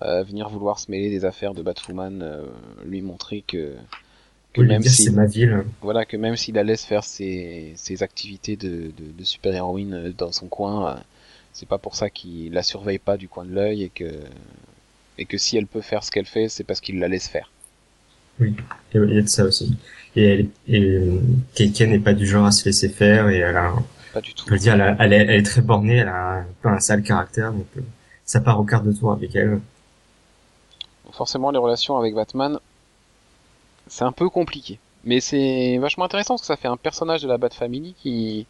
euh, 0.02 0.24
venir 0.24 0.50
vouloir 0.50 0.80
se 0.80 0.90
mêler 0.90 1.10
des 1.10 1.26
affaires 1.26 1.54
de 1.54 1.62
Batwoman, 1.62 2.44
lui 2.86 3.02
montrer 3.02 3.44
que, 3.46 3.76
que 4.54 4.62
même 4.62 4.84
si 4.84 5.10
ma 5.12 5.26
ville. 5.26 5.66
voilà 5.82 6.06
que 6.06 6.18
même 6.18 6.38
s'il 6.38 6.56
la 6.56 6.64
laisse 6.64 6.86
faire 6.86 7.04
ses, 7.04 7.74
ses 7.76 8.04
activités 8.04 8.56
de, 8.56 8.92
de, 8.98 9.12
de 9.18 9.24
super 9.24 9.54
héroïne 9.54 10.14
dans 10.18 10.32
son 10.32 10.48
coin, 10.48 11.02
c'est 11.54 11.68
pas 11.68 11.78
pour 11.78 11.96
ça 11.96 12.10
qu'il 12.10 12.54
la 12.54 12.64
surveille 12.64 13.00
pas 13.00 13.18
du 13.18 13.28
coin 13.28 13.46
de 13.46 13.52
l'œil 13.54 13.84
et 13.84 13.90
que 13.90 14.06
et 15.18 15.26
que 15.26 15.38
si 15.38 15.58
elle 15.58 15.68
peut 15.68 15.82
faire 15.82 16.04
ce 16.04 16.12
qu'elle 16.12 16.26
fait, 16.26 16.50
c'est 16.50 16.64
parce 16.64 16.82
qu'il 16.82 17.00
la 17.00 17.08
laisse 17.08 17.28
faire. 17.28 17.50
Oui, 18.40 18.56
il 18.94 19.14
y 19.14 19.18
a 19.18 19.22
de 19.22 19.28
ça 19.28 19.46
aussi. 19.46 19.78
Et, 20.16 20.48
et 20.68 21.02
n'est 21.58 22.00
pas 22.00 22.14
du 22.14 22.26
genre 22.26 22.46
à 22.46 22.52
se 22.52 22.66
laisser 22.66 22.90
faire 22.90 23.30
et 23.30 23.40
elle 23.40 23.58
a, 23.58 23.74
pas 24.14 24.22
du 24.22 24.34
tout. 24.34 24.46
Je 24.48 24.52
veux 24.52 24.60
dire, 24.60 24.74
elle, 24.74 25.14
est, 25.14 25.18
elle, 25.18 25.32
est, 25.32 25.44
très 25.44 25.62
bornée, 25.62 25.98
elle 25.98 26.08
a 26.08 26.46
un 26.64 26.70
un 26.70 26.80
sale 26.80 27.04
caractère, 27.04 27.52
donc 27.52 27.68
euh, 27.78 27.82
ça 28.24 28.40
part 28.40 28.60
au 28.60 28.64
quart 28.64 28.82
de 28.82 28.94
tour 28.94 29.12
avec 29.12 29.36
elle. 29.36 29.60
Forcément, 31.12 31.52
les 31.52 31.58
relations 31.58 31.98
avec 31.98 32.16
Batman, 32.16 32.60
c'est 33.88 34.04
un 34.04 34.12
peu 34.12 34.30
compliqué. 34.30 34.80
Mais 35.04 35.20
c'est 35.20 35.78
vachement 35.78 36.06
intéressant 36.06 36.36
parce 36.36 36.42
que 36.42 36.48
ça 36.48 36.58
fait 36.58 36.68
un 36.68 36.78
personnage 36.78 37.22
de 37.22 37.28
la 37.28 37.38
Bat 37.38 37.52
Family 37.52 37.94
qui, 38.02 38.48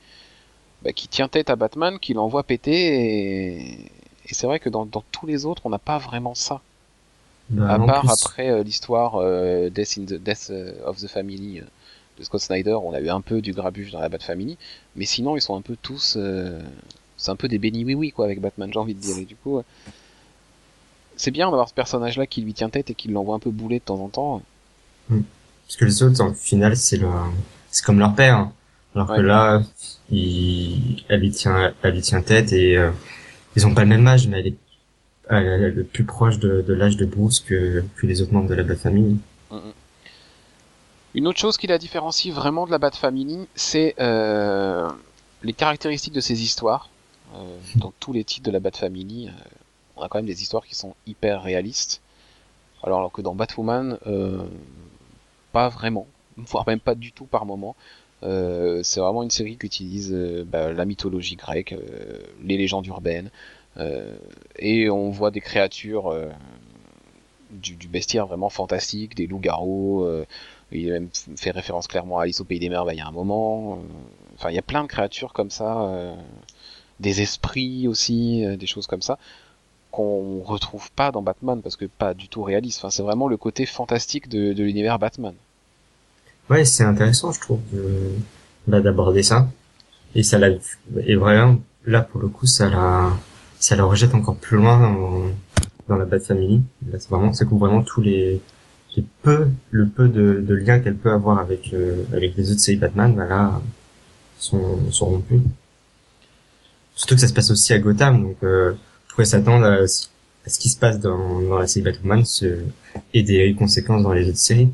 bah, 0.83 0.93
qui 0.93 1.07
tient 1.07 1.27
tête 1.27 1.49
à 1.49 1.55
Batman, 1.55 1.99
qui 1.99 2.13
l'envoie 2.13 2.43
péter. 2.43 2.71
Et, 2.71 3.91
et 4.25 4.33
c'est 4.33 4.47
vrai 4.47 4.59
que 4.59 4.69
dans, 4.69 4.85
dans 4.85 5.03
tous 5.11 5.25
les 5.25 5.45
autres, 5.45 5.63
on 5.65 5.69
n'a 5.69 5.79
pas 5.79 5.97
vraiment 5.97 6.35
ça. 6.35 6.61
Bah, 7.49 7.73
à 7.73 7.79
part 7.79 8.09
après 8.09 8.49
euh, 8.49 8.63
l'histoire 8.63 9.15
euh, 9.17 9.69
Death, 9.69 9.97
in 9.99 10.05
the, 10.05 10.13
Death 10.15 10.47
euh, 10.49 10.73
of 10.85 10.97
the 10.97 11.07
Family 11.07 11.61
de 12.17 12.23
Scott 12.23 12.41
Snyder, 12.41 12.73
on 12.73 12.93
a 12.93 12.99
eu 12.99 13.09
un 13.09 13.21
peu 13.21 13.41
du 13.41 13.53
grabuge 13.53 13.91
dans 13.91 13.99
la 13.99 14.09
Bat 14.09 14.19
Family, 14.19 14.57
mais 14.95 15.05
sinon 15.05 15.35
ils 15.35 15.41
sont 15.41 15.55
un 15.55 15.61
peu 15.61 15.75
tous, 15.81 16.15
euh, 16.17 16.59
c'est 17.17 17.29
un 17.31 17.35
peu 17.35 17.47
des 17.47 17.59
bénis 17.59 17.83
oui 17.85 17.93
oui 17.93 18.11
quoi 18.11 18.25
avec 18.25 18.41
Batman, 18.41 18.69
j'ai 18.73 18.79
envie 18.79 18.95
de 18.95 18.99
dire. 18.99 19.17
Et 19.17 19.25
du 19.25 19.35
coup, 19.35 19.61
c'est 21.17 21.31
bien 21.31 21.49
d'avoir 21.49 21.69
ce 21.69 21.73
personnage-là 21.73 22.25
qui 22.27 22.41
lui 22.41 22.53
tient 22.53 22.69
tête 22.69 22.89
et 22.89 22.95
qui 22.95 23.07
l'envoie 23.09 23.35
un 23.35 23.39
peu 23.39 23.51
bouler 23.51 23.79
de 23.79 23.83
temps 23.85 23.99
en 23.99 24.09
temps. 24.09 24.41
Parce 25.09 25.77
que 25.77 25.85
les 25.85 26.03
autres, 26.03 26.21
en 26.21 26.33
final, 26.33 26.75
c'est 26.77 26.97
le, 26.97 27.07
c'est 27.71 27.83
comme 27.85 27.99
leur 27.99 28.15
père. 28.15 28.35
hein. 28.37 28.53
Alors 28.95 29.07
que 29.07 29.21
là, 29.21 29.61
il, 30.09 31.03
elle 31.09 31.19
lui 31.19 31.31
tient, 31.31 31.73
elle 31.83 31.93
lui 31.93 32.01
tient 32.01 32.21
tête 32.21 32.53
et 32.53 32.77
euh, 32.77 32.91
ils 33.55 33.67
ont 33.67 33.73
pas 33.73 33.81
le 33.81 33.89
même 33.89 34.07
âge, 34.07 34.27
mais 34.27 34.39
elle 34.39 34.47
est, 34.47 34.55
est 35.29 35.71
le 35.71 35.83
plus 35.83 36.03
proche 36.03 36.39
de, 36.39 36.73
l'âge 36.73 36.97
de 36.97 37.05
Bruce 37.05 37.39
que, 37.39 37.83
les 38.03 38.21
autres 38.21 38.33
membres 38.33 38.49
de 38.49 38.55
la 38.55 38.63
Bat 38.63 38.75
Family. 38.75 39.17
Une 41.13 41.27
autre 41.27 41.39
chose 41.39 41.57
qui 41.57 41.67
la 41.67 41.77
différencie 41.77 42.33
vraiment 42.33 42.65
de 42.65 42.71
la 42.71 42.77
Bat 42.77 42.91
Family, 42.91 43.47
c'est 43.55 43.95
euh, 43.99 44.89
les 45.43 45.53
caractéristiques 45.53 46.13
de 46.13 46.19
ces 46.19 46.43
histoires. 46.43 46.89
Euh, 47.35 47.57
dans 47.77 47.93
tous 47.99 48.13
les 48.13 48.23
titres 48.23 48.45
de 48.45 48.51
la 48.51 48.59
Bat 48.59 48.71
Family, 48.71 49.27
euh, 49.27 49.31
on 49.95 50.01
a 50.01 50.09
quand 50.09 50.17
même 50.17 50.25
des 50.25 50.41
histoires 50.41 50.65
qui 50.65 50.75
sont 50.75 50.93
hyper 51.07 51.41
réalistes. 51.41 52.01
Alors, 52.83 53.11
que 53.11 53.21
dans 53.21 53.33
Batwoman, 53.33 53.97
euh, 54.05 54.43
pas 55.51 55.69
vraiment, 55.69 56.05
voire 56.37 56.67
même 56.67 56.79
pas 56.79 56.95
du 56.95 57.11
tout 57.11 57.25
par 57.25 57.45
moment. 57.45 57.75
Euh, 58.23 58.81
c'est 58.83 58.99
vraiment 58.99 59.23
une 59.23 59.31
série 59.31 59.57
qui 59.57 59.65
utilise 59.65 60.13
euh, 60.13 60.43
bah, 60.45 60.71
la 60.71 60.85
mythologie 60.85 61.35
grecque, 61.35 61.73
euh, 61.73 62.19
les 62.43 62.57
légendes 62.57 62.85
urbaines, 62.87 63.27
euh, 63.27 63.31
et 64.57 64.89
on 64.89 65.09
voit 65.09 65.31
des 65.31 65.41
créatures 65.41 66.07
euh, 66.07 66.27
du, 67.51 67.87
bestiaire 67.87 68.27
vraiment 68.27 68.49
fantastique, 68.49 69.15
des 69.15 69.27
loups-garous. 69.27 70.03
euh, 70.03 70.25
il 70.71 70.91
même 70.91 71.09
fait 71.37 71.51
référence 71.51 71.87
clairement 71.87 72.19
à 72.19 72.23
Alice 72.23 72.41
au 72.41 72.43
pays 72.43 72.59
des 72.59 72.69
merveilles 72.69 73.01
à 73.01 73.07
un 73.07 73.11
moment. 73.11 73.73
euh, 73.73 73.87
Enfin, 74.35 74.49
il 74.49 74.55
y 74.55 74.59
a 74.59 74.63
plein 74.63 74.83
de 74.83 74.87
créatures 74.87 75.33
comme 75.33 75.49
ça, 75.49 75.81
euh, 75.83 76.13
des 76.99 77.21
esprits 77.21 77.87
aussi, 77.87 78.43
euh, 78.45 78.57
des 78.57 78.67
choses 78.67 78.87
comme 78.87 79.01
ça 79.01 79.17
qu'on 79.91 80.41
retrouve 80.41 80.91
pas 80.91 81.11
dans 81.13 81.21
Batman 81.21 81.61
parce 81.61 81.77
que 81.77 81.85
pas 81.85 82.13
du 82.13 82.27
tout 82.27 82.43
réaliste. 82.43 82.79
Enfin, 82.79 82.89
c'est 82.89 83.03
vraiment 83.03 83.29
le 83.29 83.37
côté 83.37 83.65
fantastique 83.65 84.27
de, 84.27 84.51
de 84.51 84.63
l'univers 84.63 84.99
Batman. 84.99 85.33
Ouais, 86.49 86.65
c'est 86.65 86.83
intéressant, 86.83 87.31
je 87.31 87.39
trouve, 87.39 87.61
de, 87.71 88.11
d'aborder 88.67 89.23
ça. 89.23 89.47
Et 90.13 90.21
ça 90.21 90.37
l'a, 90.37 90.49
et 91.05 91.15
vraiment, 91.15 91.59
là, 91.85 92.01
pour 92.01 92.19
le 92.19 92.27
coup, 92.27 92.45
ça 92.45 92.69
la, 92.69 93.13
ça 93.65 93.75
la 93.75 93.83
rejette 93.83 94.13
encore 94.13 94.35
plus 94.35 94.57
loin 94.57 94.79
dans, 94.79 95.21
dans 95.87 95.95
la 95.95 96.05
Bat 96.05 96.19
Family. 96.19 96.61
Là, 96.91 96.99
c'est 96.99 97.09
vraiment, 97.09 97.33
ça 97.33 97.45
couvre 97.45 97.65
vraiment 97.65 97.81
tous 97.81 98.01
les, 98.01 98.39
les 98.95 99.03
peu, 99.23 99.47
le 99.71 99.87
peu 99.87 100.07
de, 100.07 100.43
de 100.47 100.55
liens 100.55 100.79
qu'elle 100.79 100.95
peut 100.95 101.11
avoir 101.11 101.39
avec, 101.39 101.73
euh, 101.73 102.03
avec 102.13 102.35
les 102.37 102.51
autres 102.51 102.59
séries 102.59 102.77
Batman, 102.77 103.15
bah 103.15 103.25
là, 103.25 103.61
sont, 104.37 104.91
sont 104.91 105.05
rompus. 105.07 105.41
Surtout 106.95 107.15
que 107.15 107.21
ça 107.21 107.27
se 107.27 107.33
passe 107.33 107.49
aussi 107.49 107.73
à 107.73 107.79
Gotham, 107.79 108.21
donc, 108.21 108.37
euh, 108.43 108.73
on 108.73 109.11
pourrait 109.11 109.25
s'attendre 109.25 109.65
à, 109.65 109.87
ce- 109.87 110.07
ce 110.45 110.59
qui 110.59 110.69
se 110.69 110.77
passe 110.77 110.99
dans, 110.99 111.41
dans 111.41 111.57
la 111.57 111.65
série 111.65 111.85
Batman 111.85 112.23
se, 112.23 112.59
et 113.15 113.23
des 113.23 113.55
conséquences 113.55 114.03
dans 114.03 114.13
les 114.13 114.29
autres 114.29 114.37
séries. 114.37 114.69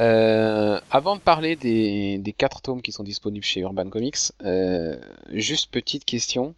Euh, 0.00 0.78
avant 0.92 1.16
de 1.16 1.20
parler 1.20 1.56
des, 1.56 2.18
des 2.18 2.32
quatre 2.32 2.60
tomes 2.60 2.82
qui 2.82 2.92
sont 2.92 3.02
disponibles 3.02 3.44
chez 3.44 3.62
Urban 3.62 3.88
Comics, 3.90 4.30
euh, 4.44 4.94
juste 5.32 5.72
petite 5.72 6.04
question. 6.04 6.54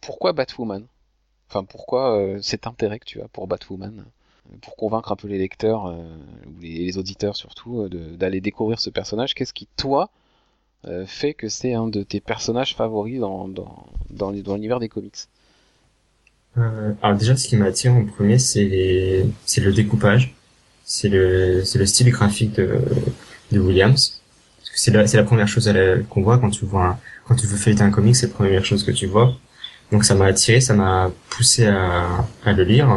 Pourquoi 0.00 0.32
Batwoman? 0.32 0.86
Enfin, 1.48 1.64
pourquoi 1.64 2.18
euh, 2.18 2.38
cet 2.42 2.66
intérêt 2.66 2.98
que 2.98 3.04
tu 3.04 3.20
as 3.20 3.28
pour 3.28 3.46
Batwoman? 3.46 4.04
Pour 4.62 4.76
convaincre 4.76 5.12
un 5.12 5.16
peu 5.16 5.28
les 5.28 5.38
lecteurs, 5.38 5.86
euh, 5.86 6.16
ou 6.46 6.60
les, 6.60 6.96
auditeurs 6.98 7.36
surtout, 7.36 7.82
euh, 7.82 7.88
d'aller 8.16 8.40
découvrir 8.40 8.80
ce 8.80 8.90
personnage. 8.90 9.34
Qu'est-ce 9.34 9.52
qui, 9.52 9.68
toi, 9.76 10.10
fait 11.06 11.34
que 11.34 11.48
c'est 11.48 11.74
un 11.74 11.88
de 11.88 12.02
tes 12.02 12.20
personnages 12.20 12.74
favoris 12.76 13.20
dans, 13.20 13.48
dans, 13.48 13.86
dans, 14.10 14.30
l'univers 14.30 14.78
des 14.78 14.88
comics? 14.88 15.16
Alors 16.56 17.18
déjà, 17.18 17.36
ce 17.36 17.48
qui 17.48 17.56
m'attire 17.56 17.92
en 17.92 18.04
premier, 18.04 18.38
c'est 18.38 18.64
le 18.64 19.72
découpage, 19.72 20.34
c'est 20.84 21.08
le 21.08 21.58
le 21.58 21.86
style 21.86 22.10
graphique 22.10 22.54
de, 22.54 22.80
de 23.52 23.58
Williams. 23.58 24.22
C'est 24.74 24.92
la 24.92 25.04
la 25.04 25.24
première 25.24 25.48
chose 25.48 25.70
qu'on 26.08 26.22
voit 26.22 26.38
quand 26.38 26.50
tu 26.50 26.64
vois 26.64 26.98
quand 27.26 27.34
tu 27.34 27.46
veux 27.46 27.56
feuilleter 27.58 27.82
un 27.82 27.90
comic, 27.90 28.16
c'est 28.16 28.28
la 28.28 28.34
première 28.34 28.64
chose 28.64 28.84
que 28.84 28.92
tu 28.92 29.06
vois. 29.06 29.36
Donc 29.92 30.04
ça 30.04 30.14
m'a 30.14 30.26
attiré, 30.26 30.60
ça 30.60 30.74
m'a 30.74 31.10
poussé 31.30 31.66
à, 31.66 32.26
à 32.44 32.52
le 32.52 32.64
lire, 32.64 32.90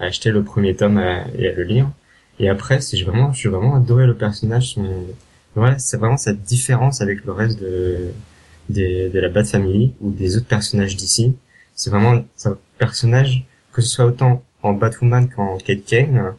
à 0.00 0.04
acheter 0.06 0.30
le 0.30 0.42
premier 0.44 0.74
tome 0.74 0.98
et 1.38 1.48
à 1.48 1.52
le 1.52 1.62
lire. 1.62 1.88
Et 2.38 2.48
après, 2.48 2.80
c'est 2.80 2.96
j'ai 2.96 3.04
vraiment 3.04 3.32
j'ai 3.32 3.48
vraiment 3.48 3.76
adoré 3.76 4.06
le 4.06 4.14
personnage, 4.16 4.72
son 4.74 4.84
c'est 5.78 5.96
vraiment 5.96 6.18
cette 6.18 6.42
différence 6.42 7.00
avec 7.00 7.24
le 7.24 7.32
reste 7.32 7.60
de 7.60 8.10
des- 8.68 9.08
de 9.10 9.20
la 9.20 9.28
Bat 9.30 9.44
Family 9.44 9.94
ou 10.00 10.10
des 10.10 10.36
autres 10.36 10.46
personnages 10.46 10.96
d'ici. 10.96 11.36
C'est 11.74 11.90
vraiment 11.90 12.22
un 12.44 12.58
personnage 12.78 13.46
que 13.72 13.80
ce 13.82 13.88
soit 13.88 14.04
autant 14.06 14.42
en 14.62 14.72
Batwoman 14.74 15.28
qu'en 15.30 15.56
Kate 15.58 15.84
Kane 15.86 16.34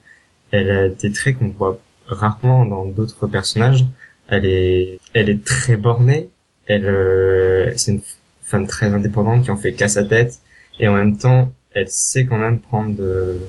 elle 0.52 0.70
a 0.72 0.90
des 0.90 1.12
traits 1.12 1.38
qu'on 1.40 1.50
voit 1.50 1.80
rarement 2.08 2.66
dans 2.66 2.86
d'autres 2.86 3.28
personnages. 3.28 3.86
Elle 4.28 4.46
est 4.46 5.00
elle 5.14 5.30
est 5.30 5.44
très 5.44 5.78
bornée. 5.78 6.30
Elle 6.68 6.86
euh, 6.88 7.74
c'est 7.78 7.92
une 7.94 8.02
femme 8.48 8.68
très 8.68 8.88
indépendante 8.94 9.44
qui 9.44 9.52
en 9.52 9.58
fait 9.58 9.74
qu'à 9.74 9.88
sa 9.88 10.04
tête 10.04 10.40
et 10.80 10.88
en 10.88 10.96
même 10.96 11.18
temps 11.18 11.52
elle 11.74 11.90
sait 11.90 12.26
quand 12.26 12.38
même 12.38 12.60
prendre 12.60 12.96
de, 12.96 13.40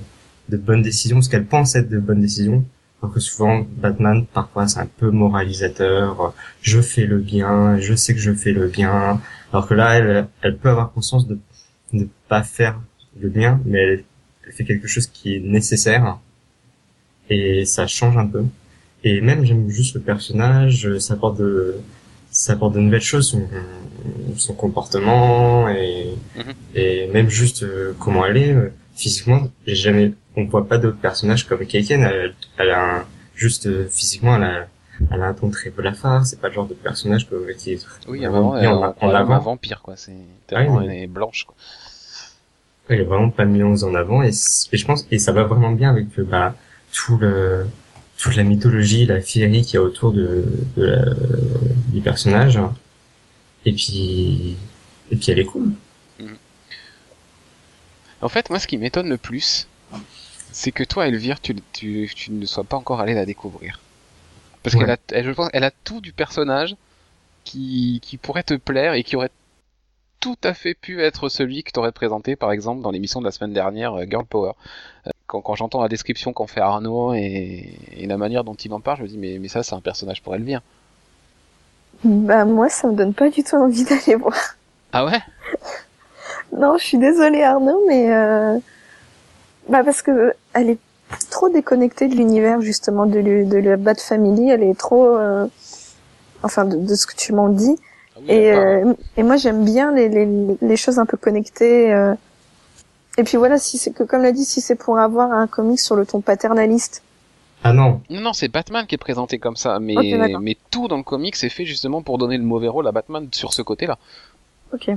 de 0.48 0.56
bonnes 0.56 0.82
décisions 0.82 1.22
ce 1.22 1.30
qu'elle 1.30 1.46
pense 1.46 1.74
être 1.76 1.88
de 1.88 1.98
bonnes 1.98 2.20
décisions 2.20 2.64
alors 3.00 3.14
que 3.14 3.20
souvent 3.20 3.66
Batman 3.76 4.26
parfois 4.32 4.68
c'est 4.68 4.80
un 4.80 4.88
peu 4.98 5.10
moralisateur 5.10 6.34
je 6.62 6.80
fais 6.80 7.06
le 7.06 7.18
bien 7.18 7.78
je 7.78 7.94
sais 7.94 8.14
que 8.14 8.20
je 8.20 8.32
fais 8.32 8.52
le 8.52 8.68
bien 8.68 9.20
alors 9.52 9.66
que 9.66 9.74
là 9.74 9.94
elle 9.94 10.28
elle 10.42 10.56
peut 10.56 10.68
avoir 10.68 10.92
conscience 10.92 11.26
de 11.26 11.38
ne 11.92 12.04
pas 12.28 12.42
faire 12.42 12.80
le 13.20 13.28
bien, 13.28 13.60
mais 13.64 13.78
elle, 13.78 14.04
fait 14.50 14.64
quelque 14.64 14.88
chose 14.88 15.06
qui 15.06 15.34
est 15.34 15.40
nécessaire 15.40 16.18
et 17.28 17.66
ça 17.66 17.86
change 17.86 18.16
un 18.16 18.26
peu. 18.26 18.44
Et 19.04 19.20
même 19.20 19.44
j'aime 19.44 19.68
juste 19.68 19.94
le 19.94 20.00
personnage, 20.00 20.96
ça 20.98 21.14
apporte 21.14 21.38
de 21.38 21.76
ça 22.40 22.52
apporte 22.52 22.74
de 22.74 22.80
nouvelles 22.80 23.02
choses, 23.02 23.30
son, 23.30 23.42
son 24.36 24.54
comportement 24.54 25.68
et 25.68 26.14
Mhm. 26.36 26.52
et 26.76 27.08
même 27.08 27.28
juste 27.28 27.62
euh, 27.64 27.94
comment 27.98 28.24
elle 28.26 28.36
est 28.36 28.52
euh, 28.52 28.72
physiquement. 28.94 29.48
J'ai 29.66 29.74
jamais 29.74 30.12
on 30.36 30.44
voit 30.44 30.66
pas 30.68 30.78
d'autres 30.78 30.98
personnages 30.98 31.46
comme 31.48 31.66
Keiken. 31.66 32.02
Elle, 32.04 32.34
elle 32.58 32.70
a 32.70 32.98
un, 32.98 33.04
juste 33.34 33.66
euh, 33.66 33.88
physiquement 33.90 34.36
elle 34.36 34.44
a 34.44 34.66
elle 35.12 35.22
a 35.22 35.26
un 35.26 35.34
ton 35.34 35.50
très 35.50 35.70
blafard. 35.70 36.24
C'est 36.26 36.40
pas 36.40 36.48
le 36.48 36.54
genre 36.54 36.66
de 36.68 36.74
personnage 36.74 37.28
que 37.28 37.52
qui 37.58 37.72
est 37.72 37.86
Oui, 38.08 38.24
en, 38.26 38.32
on, 38.34 38.50
on 38.50 38.54
a 39.10 39.18
avant. 39.18 39.34
un 39.34 39.38
vampire, 39.40 39.80
quoi. 39.82 39.94
C'est 39.96 40.12
tellement 40.46 40.76
oui. 40.76 40.86
elle 40.88 41.02
est 41.02 41.06
blanche, 41.08 41.44
quoi. 41.44 41.56
Elle 42.88 43.00
est 43.00 43.04
vraiment 43.04 43.30
pas 43.30 43.44
mise 43.44 43.82
en 43.84 43.94
avant 43.94 44.22
et 44.22 44.30
je 44.32 44.84
pense 44.86 45.06
et 45.10 45.18
ça 45.18 45.32
va 45.32 45.42
vraiment 45.42 45.72
bien 45.72 45.90
avec 45.90 46.06
euh, 46.18 46.22
bah, 46.24 46.54
tout 46.92 47.16
le 47.18 47.66
toute 48.18 48.36
la 48.36 48.44
mythologie, 48.44 49.06
la 49.06 49.20
féerie 49.20 49.62
qu'il 49.62 49.74
y 49.74 49.76
a 49.78 49.82
autour 49.82 50.12
de, 50.12 50.44
de 50.76 50.84
la, 50.84 51.04
du 51.92 52.00
personnage. 52.02 52.58
Et 53.64 53.72
puis 53.72 54.56
et 55.10 55.16
puis 55.16 55.30
elle 55.30 55.38
est 55.38 55.44
cool. 55.44 55.72
En 58.20 58.28
fait, 58.28 58.50
moi, 58.50 58.58
ce 58.58 58.66
qui 58.66 58.78
m'étonne 58.78 59.08
le 59.08 59.18
plus, 59.18 59.68
c'est 60.52 60.72
que 60.72 60.84
toi, 60.84 61.08
Elvire, 61.08 61.40
tu, 61.40 61.56
tu, 61.72 62.10
tu 62.14 62.32
ne 62.32 62.46
sois 62.46 62.64
pas 62.64 62.76
encore 62.76 63.00
allé 63.00 63.14
la 63.14 63.26
découvrir. 63.26 63.80
Parce 64.62 64.76
Ouais. 64.76 64.80
qu'elle 64.82 64.90
a, 64.90 64.98
elle, 65.12 65.26
je 65.26 65.32
pense, 65.32 65.50
elle 65.52 65.64
a 65.64 65.70
tout 65.70 66.00
du 66.00 66.12
personnage 66.12 66.76
qui, 67.44 68.00
qui 68.02 68.18
pourrait 68.18 68.44
te 68.44 68.54
plaire 68.54 68.94
et 68.94 69.04
qui 69.04 69.16
aurait 69.16 69.30
tout 70.20 70.38
à 70.44 70.54
fait 70.54 70.74
pu 70.74 71.02
être 71.02 71.28
celui 71.28 71.64
que 71.64 71.72
t'aurais 71.72 71.92
présenté, 71.92 72.36
par 72.36 72.52
exemple, 72.52 72.82
dans 72.82 72.90
l'émission 72.92 73.20
de 73.20 73.26
la 73.26 73.32
semaine 73.32 73.54
dernière, 73.54 73.94
euh, 73.94 74.06
Girl 74.10 74.26
Power. 74.26 74.52
Euh, 75.34 75.40
Quand, 75.40 75.42
quand 75.42 75.54
j'entends 75.54 75.82
la 75.82 75.88
description 75.88 76.32
qu'en 76.32 76.46
fait 76.46 76.60
Arnaud 76.60 77.14
et, 77.14 77.78
et 77.92 78.06
la 78.06 78.16
manière 78.16 78.44
dont 78.44 78.54
il 78.54 78.72
en 78.72 78.80
parle, 78.80 78.98
je 78.98 79.02
me 79.02 79.08
dis, 79.08 79.18
mais, 79.18 79.38
mais 79.38 79.48
ça, 79.48 79.62
c'est 79.62 79.74
un 79.74 79.80
personnage 79.80 80.22
pour 80.22 80.34
Elvire. 80.34 80.62
Bah 82.04 82.44
moi, 82.44 82.68
ça 82.68 82.88
me 82.88 82.94
donne 82.94 83.14
pas 83.14 83.28
du 83.30 83.42
tout 83.42 83.56
envie 83.56 83.84
d'aller 83.84 84.14
voir. 84.20 84.56
Ah 84.92 85.04
ouais? 85.04 85.20
Non, 86.56 86.78
je 86.78 86.84
suis 86.84 86.98
désolée 86.98 87.42
Arnaud, 87.42 87.82
mais 87.86 88.12
euh... 88.12 88.58
bah 89.68 89.82
parce 89.84 90.02
que 90.02 90.34
elle 90.54 90.70
est 90.70 90.78
trop 91.30 91.48
déconnectée 91.48 92.08
de 92.08 92.14
l'univers 92.14 92.60
justement 92.60 93.06
de, 93.06 93.20
de 93.44 93.58
la 93.58 93.76
Bat 93.76 93.96
Family. 93.96 94.50
Elle 94.50 94.62
est 94.62 94.78
trop, 94.78 95.06
euh, 95.16 95.46
enfin 96.42 96.64
de, 96.64 96.76
de 96.76 96.94
ce 96.94 97.06
que 97.06 97.16
tu 97.16 97.32
m'en 97.32 97.48
dis. 97.48 97.76
Ah 98.16 98.20
oui, 98.22 98.26
Et, 98.34 98.52
euh, 98.52 98.94
et 99.16 99.22
moi 99.22 99.36
j'aime 99.36 99.64
bien 99.64 99.92
les, 99.92 100.08
les, 100.08 100.28
les 100.60 100.76
choses 100.76 100.98
un 100.98 101.06
peu 101.06 101.16
connectées. 101.16 101.92
Et 103.18 103.24
puis 103.24 103.36
voilà, 103.36 103.58
si 103.58 103.76
c'est 103.76 103.92
que 103.92 104.04
comme 104.04 104.22
l'a 104.22 104.32
dit, 104.32 104.44
si 104.44 104.60
c'est 104.60 104.76
pour 104.76 104.98
avoir 104.98 105.32
un 105.32 105.46
comic 105.46 105.78
sur 105.80 105.96
le 105.96 106.06
ton 106.06 106.20
paternaliste. 106.20 107.02
Ah 107.64 107.72
non, 107.72 108.00
Non, 108.08 108.20
non, 108.20 108.32
c'est 108.32 108.48
Batman 108.48 108.86
qui 108.86 108.94
est 108.94 108.98
présenté 108.98 109.38
comme 109.38 109.56
ça, 109.56 109.80
mais, 109.80 109.96
mais 110.40 110.56
tout 110.70 110.86
dans 110.86 110.96
le 110.96 111.02
comic 111.02 111.34
c'est 111.34 111.48
fait 111.48 111.64
justement 111.64 112.02
pour 112.02 112.16
donner 112.16 112.38
le 112.38 112.44
mauvais 112.44 112.68
rôle 112.68 112.86
à 112.86 112.92
Batman 112.92 113.28
sur 113.32 113.52
ce 113.52 113.62
côté-là. 113.62 113.98
Ok. 114.72 114.90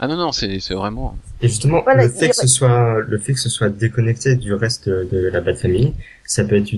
Ah 0.00 0.06
non, 0.08 0.16
non, 0.16 0.32
c'est 0.32 0.58
c'est 0.60 0.74
vraiment... 0.74 1.16
Et 1.42 1.48
justement, 1.48 1.82
Voilà, 1.82 2.04
le 2.04 2.08
fait 2.08 2.30
que 2.30 2.36
ce 2.36 2.46
soit, 2.46 3.00
le 3.00 3.18
fait 3.18 3.34
que 3.34 3.40
ce 3.40 3.50
soit 3.50 3.68
déconnecté 3.68 4.36
du 4.36 4.54
reste 4.54 4.88
de 4.88 5.28
la 5.28 5.40
Bat 5.40 5.56
Family, 5.56 5.92
ça 6.24 6.44
peut 6.44 6.56
être, 6.56 6.72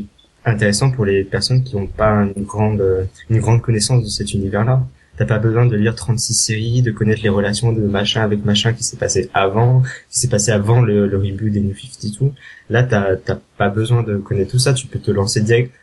intéressant 0.45 0.91
pour 0.91 1.05
les 1.05 1.25
personnes 1.25 1.63
qui 1.63 1.77
n'ont 1.77 1.87
pas 1.87 2.27
une 2.37 2.45
grande, 2.45 3.09
une 3.29 3.41
grande 3.41 3.61
connaissance 3.61 4.03
de 4.03 4.09
cet 4.09 4.33
univers-là. 4.33 4.83
T'as 5.21 5.27
pas 5.27 5.39
besoin 5.39 5.67
de 5.67 5.77
lire 5.77 5.95
36 5.95 6.33
séries, 6.33 6.81
de 6.81 6.93
connaître 6.93 7.23
les 7.23 7.29
relations 7.29 7.73
de 7.73 7.83
machin 7.83 8.23
avec 8.23 8.43
machin 8.43 8.73
qui 8.73 8.83
s'est 8.83 8.97
passé 8.97 9.29
avant, 9.35 9.83
qui 10.11 10.19
s'est 10.19 10.29
passé 10.29 10.51
avant 10.51 10.81
le, 10.81 11.07
le 11.07 11.19
reboot 11.19 11.53
des 11.53 11.61
New 11.61 11.75
52. 11.75 12.33
Là, 12.71 12.85
t'as, 12.85 13.17
t'as 13.17 13.37
pas 13.59 13.69
besoin 13.69 14.03
de 14.03 14.17
connaître 14.17 14.53
tout 14.53 14.59
ça, 14.59 14.73
tu 14.73 14.87
peux 14.87 14.99
te 14.99 15.11
lancer 15.11 15.43
direct. 15.43 15.75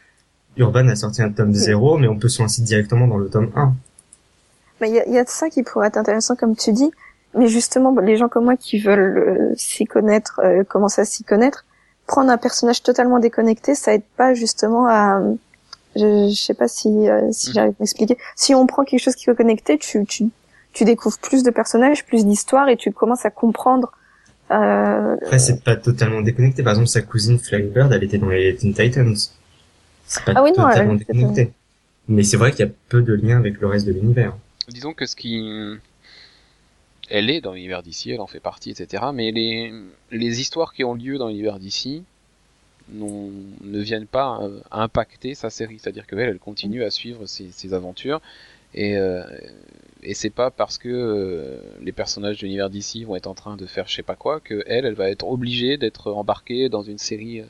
Urban 0.58 0.88
a 0.88 0.96
sorti 0.96 1.22
un 1.22 1.29
tome 1.29 1.53
0, 1.53 2.00
mais 2.00 2.08
on 2.08 2.17
peut 2.17 2.29
se 2.29 2.41
lancer 2.41 2.63
directement 2.63 3.06
dans 3.06 3.20
le 3.20 3.29
tome 3.29 3.51
1. 3.56 3.75
Mais 4.82 4.89
il 4.89 4.96
y 4.96 5.00
a, 5.00 5.08
y 5.08 5.20
a 5.20 5.24
de 5.24 5.29
ça 5.29 5.51
qui 5.51 5.62
pourrait 5.62 5.89
être 5.89 5.98
intéressant, 5.98 6.36
comme 6.36 6.56
tu 6.56 6.72
dis. 6.72 6.89
Mais 7.36 7.48
justement, 7.48 7.96
les 8.00 8.17
gens 8.17 8.29
comme 8.29 8.46
moi 8.46 8.58
qui 8.58 8.79
veulent 8.79 9.20
euh, 9.20 9.53
s'y 9.56 9.86
connaître, 9.86 10.41
euh, 10.44 10.63
commencer 10.63 11.01
à 11.01 11.06
s'y 11.06 11.24
connaître, 11.24 11.63
prendre 12.08 12.32
un 12.32 12.38
personnage 12.38 12.82
totalement 12.82 13.20
déconnecté, 13.20 13.75
ça 13.75 13.94
aide 13.94 14.01
pas 14.17 14.34
justement 14.34 14.88
à. 14.88 15.22
Je, 15.98 16.30
je 16.30 16.36
sais 16.42 16.54
pas 16.54 16.68
si 16.68 16.88
euh, 17.10 17.30
si 17.32 17.51
j'arrive 17.54 17.72
à 17.72 17.75
m'expliquer. 17.82 18.18
Si 18.36 18.54
on 18.56 18.66
prend 18.68 18.84
quelque 18.84 19.01
chose 19.01 19.16
qui 19.16 19.30
est 19.30 19.36
connecté, 19.36 19.77
tu 19.77 20.06
tu 20.06 20.25
tu 20.74 20.86
découvres 20.86 21.18
plus 21.20 21.44
de 21.44 21.50
personnages, 21.50 22.06
plus 22.06 22.25
d'histoires 22.25 22.70
et 22.70 22.77
tu 22.77 22.92
commences 22.92 23.25
à 23.25 23.32
comprendre. 23.32 23.92
Euh, 24.51 25.16
Après, 25.24 25.39
c'est 25.39 25.63
pas 25.63 25.75
totalement 25.75 26.22
déconnecté. 26.22 26.63
Par 26.63 26.72
exemple, 26.74 26.88
sa 26.88 27.01
cousine 27.01 27.39
Flagbird, 27.39 27.92
elle 27.92 28.04
était 28.04 28.18
dans 28.20 28.30
les 28.30 28.56
Teen 28.56 28.74
Titans. 28.74 29.16
C'est 30.06 30.24
pas 30.24 30.34
Ah 30.36 30.44
oui, 30.44 30.51
non, 30.58 30.68
totalement 30.70 30.94
elle- 30.94 31.00
déconnecté. 31.00 31.51
Mais 32.08 32.24
c'est 32.24 32.38
vrai 32.38 32.51
qu'il 32.51 32.66
y 32.66 32.70
a 32.70 32.72
peu 32.88 33.01
de 33.01 33.13
liens 33.13 33.38
avec 33.38 33.60
le 33.60 33.68
reste 33.68 33.86
de 33.88 33.92
l'univers. 33.92 34.38
Disons 34.70 34.94
que 34.94 35.06
ce 35.06 35.16
qui... 35.16 35.42
Elle 37.10 37.30
est 37.30 37.42
dans 37.42 37.54
l'univers 37.54 37.84
d'ici, 37.84 38.12
elle 38.12 38.20
en 38.22 38.27
fait 38.27 38.39
partie, 38.39 38.72
etc. 38.72 39.04
Mais 39.13 39.32
les, 39.32 39.74
les 40.12 40.42
histoires 40.42 40.74
qui 40.74 40.84
ont 40.84 40.94
lieu 40.94 41.18
dans 41.18 41.27
l'univers 41.30 41.58
d'ici 41.60 42.04
ne 42.89 43.79
viennent 43.79 44.08
pas 44.08 44.39
euh, 44.41 44.60
impacter 44.72 45.36
sa 45.36 45.50
série. 45.50 45.79
C'est-à-dire 45.79 46.08
qu'elle, 46.08 46.20
elle 46.20 46.39
continue 46.39 46.84
à 46.84 46.89
suivre 46.89 47.25
ses, 47.25 47.74
aventures. 47.74 48.22
Et, 48.74 48.98
euh, 48.98 49.24
et 50.03 50.13
c'est 50.13 50.29
pas 50.29 50.51
parce 50.51 50.77
que 50.77 50.89
euh, 50.89 51.58
les 51.82 51.91
personnages 51.91 52.38
de 52.38 52.41
l'univers 52.44 52.70
d'ici 52.70 53.03
vont 53.03 53.15
être 53.15 53.27
en 53.27 53.34
train 53.34 53.56
de 53.56 53.65
faire 53.65 53.88
je 53.88 53.96
sais 53.96 54.03
pas 54.03 54.15
quoi 54.15 54.39
que 54.39 54.63
elle, 54.67 54.94
va 54.94 55.10
être 55.10 55.27
obligée 55.27 55.77
d'être 55.77 56.12
embarquée 56.12 56.70
dans 56.70 56.84
une 56.84 56.98
série, 56.98 57.44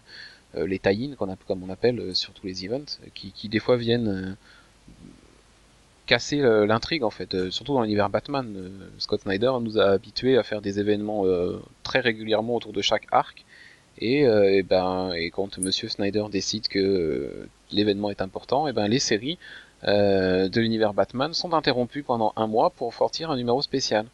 les 0.55 0.79
tie 0.79 1.15
qu'on 1.17 1.35
comme 1.47 1.63
on 1.63 1.69
appelle 1.69 2.15
sur 2.15 2.33
tous 2.33 2.47
les 2.47 2.65
events, 2.65 2.99
qui, 3.13 3.49
des 3.49 3.59
fois 3.59 3.77
viennent 3.77 4.37
casser 6.05 6.39
l'intrigue 6.41 7.03
en 7.03 7.09
fait, 7.09 7.49
surtout 7.51 7.73
dans 7.73 7.81
l'univers 7.81 8.09
Batman. 8.09 8.71
Scott 8.97 9.21
Snyder 9.21 9.51
nous 9.61 9.77
a 9.77 9.85
habitués 9.85 10.37
à 10.37 10.43
faire 10.43 10.61
des 10.61 10.79
événements 10.79 11.25
très 11.83 11.99
régulièrement 11.99 12.55
autour 12.55 12.73
de 12.73 12.81
chaque 12.81 13.07
arc. 13.11 13.45
Et, 13.99 14.25
euh, 14.25 14.61
ben 14.67 15.11
et 15.13 15.29
quand 15.31 15.57
Monsieur 15.57 15.89
Snyder 15.89 16.25
décide 16.31 16.67
que 16.67 16.79
euh, 16.79 17.49
l'événement 17.71 18.09
est 18.09 18.21
important, 18.21 18.67
et 18.67 18.73
ben 18.73 18.87
les 18.87 18.99
séries 18.99 19.37
euh, 19.83 20.49
de 20.49 20.61
l'univers 20.61 20.93
Batman 20.93 21.33
sont 21.33 21.53
interrompues 21.53 22.03
pendant 22.03 22.33
un 22.35 22.47
mois 22.47 22.69
pour 22.69 22.93
sortir 22.93 23.31
un 23.31 23.37
numéro 23.37 23.61
spécial 23.61 24.05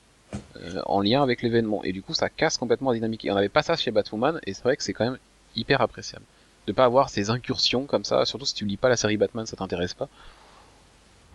en 0.88 1.02
lien 1.02 1.22
avec 1.22 1.44
l'événement. 1.44 1.84
Et 1.84 1.92
du 1.92 2.02
coup, 2.02 2.16
ça 2.16 2.28
casse 2.28 2.58
complètement 2.58 2.90
la 2.90 2.96
dynamique. 2.96 3.24
Et 3.24 3.32
on 3.32 3.36
n'avait 3.36 3.50
pas 3.50 3.62
ça 3.62 3.76
chez 3.76 3.92
Batwoman, 3.92 4.40
et 4.48 4.54
c'est 4.54 4.64
vrai 4.64 4.76
que 4.76 4.84
c'est 4.84 4.94
quand 4.94 5.06
même 5.06 5.20
hyper 5.56 5.82
appréciable 5.82 6.26
de 6.68 6.72
pas 6.72 6.86
avoir 6.86 7.10
ces 7.10 7.30
incursions 7.30 7.86
comme 7.86 8.04
ça. 8.04 8.26
Surtout 8.26 8.46
si 8.46 8.54
tu 8.54 8.66
lis 8.66 8.78
pas 8.78 8.90
la 8.90 8.98
série 8.98 9.18
Batman, 9.18 9.46
ça 9.46 9.56
t'intéresse 9.56 9.94
pas. 9.94 10.08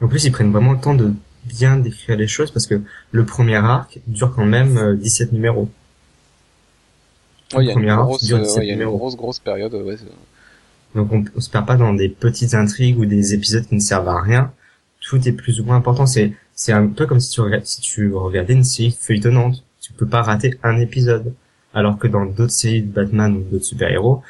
En 0.01 0.09
plus, 0.09 0.25
ils 0.25 0.33
prennent 0.33 0.53
vraiment 0.53 0.73
le 0.73 0.81
temps 0.81 0.95
de 0.95 1.13
bien 1.45 1.77
décrire 1.77 2.17
les 2.17 2.29
choses 2.29 2.51
parce 2.51 2.67
que 2.67 2.81
le 3.11 3.25
premier 3.25 3.57
arc 3.57 4.01
dure 4.07 4.35
quand 4.35 4.45
même 4.45 4.77
euh, 4.77 4.95
17 4.95 5.33
numéros. 5.33 5.69
Ouais, 7.55 7.65
il 7.65 7.69
y 7.69 7.71
a 7.71 7.75
une 7.75 7.95
grosse, 7.95 8.31
euh, 8.33 8.39
17 8.41 8.57
ouais, 8.59 8.65
il 8.65 8.69
y 8.69 8.71
a 8.71 8.73
une 8.75 8.79
numéros. 8.81 8.99
grosse 8.99 9.17
grosse 9.17 9.39
période. 9.39 9.75
Ouais, 9.75 9.97
c'est- 9.97 10.97
Donc 10.99 11.13
on, 11.13 11.25
on 11.37 11.41
se 11.41 11.51
perd 11.51 11.67
pas 11.67 11.77
dans 11.77 11.95
des 11.95 12.09
petites 12.09 12.55
intrigues 12.55 12.99
ou 12.99 13.07
des 13.07 13.35
épisodes 13.35 13.67
qui 13.67 13.75
ne 13.75 13.81
servent 13.81 14.09
à 14.09 14.21
rien. 14.21 14.53
Tout 15.01 15.27
est 15.29 15.33
plus 15.33 15.61
ou 15.61 15.65
moins 15.65 15.77
important. 15.77 16.07
C'est 16.07 16.33
c'est 16.55 16.73
un 16.73 16.89
peu 16.89 17.07
comme 17.07 17.21
si 17.21 17.31
tu 17.31 17.41
regardes, 17.41 17.65
si 17.67 17.81
tu 17.81 18.13
regardais 18.15 18.55
une 18.55 18.65
série 18.65 18.91
feuilletonnante. 18.99 19.63
Tu 19.81 19.93
peux 19.93 20.07
pas 20.07 20.23
rater 20.23 20.59
un 20.63 20.79
épisode. 20.79 21.33
Alors 21.75 21.99
que 21.99 22.09
dans 22.09 22.25
d'autres 22.27 22.51
séries 22.53 22.83
de 22.83 22.91
Batman 22.91 23.37
ou 23.37 23.41
d'autres 23.43 23.65
super-héros, 23.65 24.23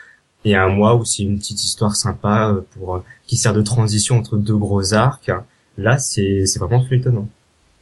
il 0.44 0.50
y 0.52 0.54
a 0.54 0.62
un 0.64 0.68
mois 0.68 0.94
où 0.96 1.04
c'est 1.04 1.22
une 1.22 1.38
petite 1.38 1.62
histoire 1.64 1.96
sympa 1.96 2.50
euh, 2.50 2.60
pour 2.72 2.96
euh, 2.96 3.04
qui 3.26 3.36
sert 3.36 3.54
de 3.54 3.62
transition 3.62 4.16
entre 4.16 4.36
deux 4.36 4.56
gros 4.56 4.92
arcs. 4.94 5.30
Là, 5.78 5.98
c'est 5.98 6.44
c'est 6.46 6.58
vraiment 6.58 6.84
feuilletonnant. 6.84 7.28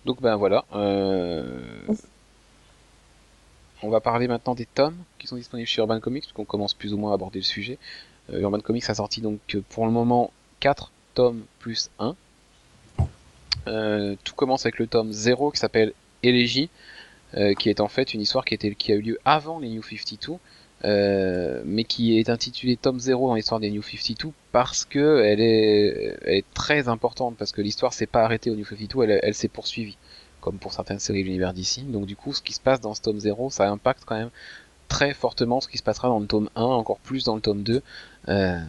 Donc 0.04 0.22
ben 0.22 0.36
voilà. 0.36 0.64
Euh... 0.74 1.44
On 3.82 3.90
va 3.90 4.00
parler 4.00 4.26
maintenant 4.26 4.54
des 4.54 4.66
tomes 4.66 4.96
qui 5.18 5.26
sont 5.26 5.36
disponibles 5.36 5.68
chez 5.68 5.80
Urban 5.80 6.00
Comics, 6.00 6.24
puisqu'on 6.24 6.44
commence 6.44 6.74
plus 6.74 6.94
ou 6.94 6.96
moins 6.96 7.10
à 7.10 7.14
aborder 7.14 7.40
le 7.40 7.44
sujet. 7.44 7.78
Euh, 8.32 8.40
Urban 8.40 8.60
Comics 8.60 8.88
a 8.88 8.94
sorti 8.94 9.20
donc 9.20 9.38
euh, 9.54 9.62
pour 9.68 9.86
le 9.86 9.92
moment 9.92 10.32
4 10.60 10.90
tomes 11.14 11.44
plus 11.58 11.90
1. 11.98 12.16
Euh, 13.68 14.14
tout 14.24 14.34
commence 14.34 14.64
avec 14.64 14.78
le 14.78 14.86
tome 14.86 15.12
0 15.12 15.50
qui 15.50 15.58
s'appelle 15.58 15.92
Élégie, 16.22 16.70
euh, 17.34 17.54
qui 17.54 17.68
est 17.68 17.80
en 17.80 17.88
fait 17.88 18.14
une 18.14 18.20
histoire 18.20 18.44
qui, 18.44 18.54
a 18.54 18.94
eu 18.94 19.00
lieu 19.00 19.18
avant 19.24 19.58
les 19.58 19.68
New 19.68 19.82
52, 19.82 20.38
euh, 20.84 21.62
mais 21.64 21.84
qui 21.84 22.18
est 22.18 22.30
intitulée 22.30 22.76
tome 22.76 23.00
0 23.00 23.28
dans 23.28 23.34
l'histoire 23.34 23.60
des 23.60 23.70
New 23.70 23.82
52 23.82 24.32
parce 24.52 24.84
que 24.84 25.22
elle 25.24 25.40
est, 25.40 26.44
très 26.54 26.88
importante, 26.88 27.36
parce 27.36 27.52
que 27.52 27.60
l'histoire 27.60 27.92
s'est 27.92 28.06
pas 28.06 28.22
arrêtée 28.22 28.50
au 28.50 28.54
New 28.54 28.64
52, 28.64 29.02
elle, 29.02 29.20
elle 29.22 29.34
s'est 29.34 29.48
poursuivie, 29.48 29.96
comme 30.46 30.58
pour 30.58 30.72
certaines 30.72 31.00
séries 31.00 31.22
de 31.22 31.26
l'univers 31.26 31.52
d'ici. 31.52 31.82
Donc 31.82 32.06
du 32.06 32.14
coup, 32.14 32.32
ce 32.32 32.40
qui 32.40 32.52
se 32.52 32.60
passe 32.60 32.80
dans 32.80 32.94
ce 32.94 33.02
tome 33.02 33.18
0, 33.18 33.50
ça 33.50 33.68
impacte 33.68 34.04
quand 34.06 34.14
même 34.14 34.30
très 34.86 35.12
fortement 35.12 35.60
ce 35.60 35.66
qui 35.66 35.76
se 35.76 35.82
passera 35.82 36.06
dans 36.06 36.20
le 36.20 36.26
tome 36.26 36.48
1, 36.54 36.62
encore 36.62 37.00
plus 37.00 37.24
dans 37.24 37.34
le 37.34 37.40
tome 37.40 37.64
2, 37.64 37.82
euh, 38.28 38.60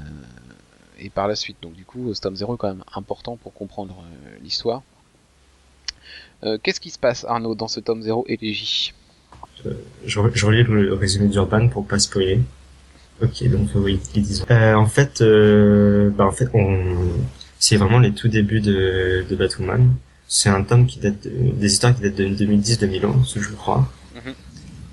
et 0.97 1.11
par 1.11 1.27
la 1.27 1.35
suite. 1.35 1.57
Donc 1.61 1.73
du 1.73 1.85
coup, 1.85 2.11
ce 2.15 2.19
tome 2.19 2.35
0 2.35 2.55
est 2.55 2.57
quand 2.57 2.69
même 2.69 2.83
important 2.95 3.37
pour 3.37 3.53
comprendre 3.53 3.95
euh, 4.01 4.37
l'histoire. 4.41 4.81
Euh, 6.43 6.57
Qu'est-ce 6.63 6.79
qui 6.79 6.89
se 6.89 6.97
passe, 6.97 7.25
Arnaud, 7.25 7.53
dans 7.53 7.67
ce 7.67 7.79
tome 7.79 8.01
0 8.01 8.25
Élégie 8.27 8.95
Je, 9.63 9.69
je 10.33 10.45
relis 10.47 10.63
le 10.63 10.95
résumé 10.95 11.27
d'Urban 11.27 11.67
pour 11.67 11.85
pas 11.85 11.99
spoiler. 11.99 12.41
Ok, 13.21 13.47
donc 13.51 13.69
oui. 13.75 13.99
Euh, 14.49 14.73
en 14.73 14.87
fait, 14.87 15.21
bah 16.17 16.25
en 16.25 16.31
fait, 16.31 16.49
c'est 17.59 17.77
vraiment 17.77 17.99
les 17.99 18.13
tout 18.13 18.29
débuts 18.29 18.61
de, 18.61 19.25
de 19.29 19.35
Batwoman. 19.35 19.93
C'est 20.27 20.49
un 20.49 20.63
tome 20.63 20.85
qui 20.87 20.99
date 20.99 21.23
de- 21.23 21.51
des 21.53 21.71
histoires 21.71 21.95
qui 21.95 22.01
datent 22.01 22.15
de 22.15 22.27
2010-2011, 22.27 23.37
je 23.39 23.49
crois. 23.55 23.89
Mhm. 24.15 24.33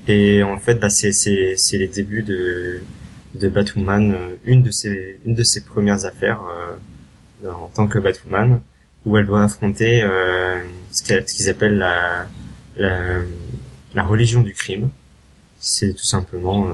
Et 0.09 0.43
en 0.43 0.59
fait, 0.59 0.75
bah 0.77 0.91
c'est 0.91 1.13
c'est 1.13 1.55
c'est 1.57 1.79
les 1.79 1.89
débuts 1.89 2.23
de 2.23 2.81
de 3.35 3.49
Batwoman, 3.49 4.13
euh, 4.15 4.37
une 4.45 4.63
de 4.63 4.71
ses 4.71 5.19
une 5.27 5.35
de 5.35 5.43
ses 5.43 5.63
premières 5.65 6.05
affaires 6.05 6.41
euh, 7.45 7.51
en 7.51 7.69
tant 7.69 7.89
que 7.89 7.99
Batwoman, 7.99 8.61
où 9.05 9.17
elle 9.17 9.27
doit 9.27 9.43
affronter 9.43 10.03
euh, 10.03 10.61
ce 10.93 11.03
qu'elle- 11.03 11.29
ce 11.29 11.35
qu'ils 11.35 11.49
appellent 11.49 11.79
la 11.79 12.27
la 12.77 13.21
la 13.95 14.03
religion 14.05 14.43
du 14.43 14.53
crime. 14.55 14.91
C'est 15.59 15.95
tout 15.95 16.05
simplement 16.05 16.69
euh, 16.69 16.73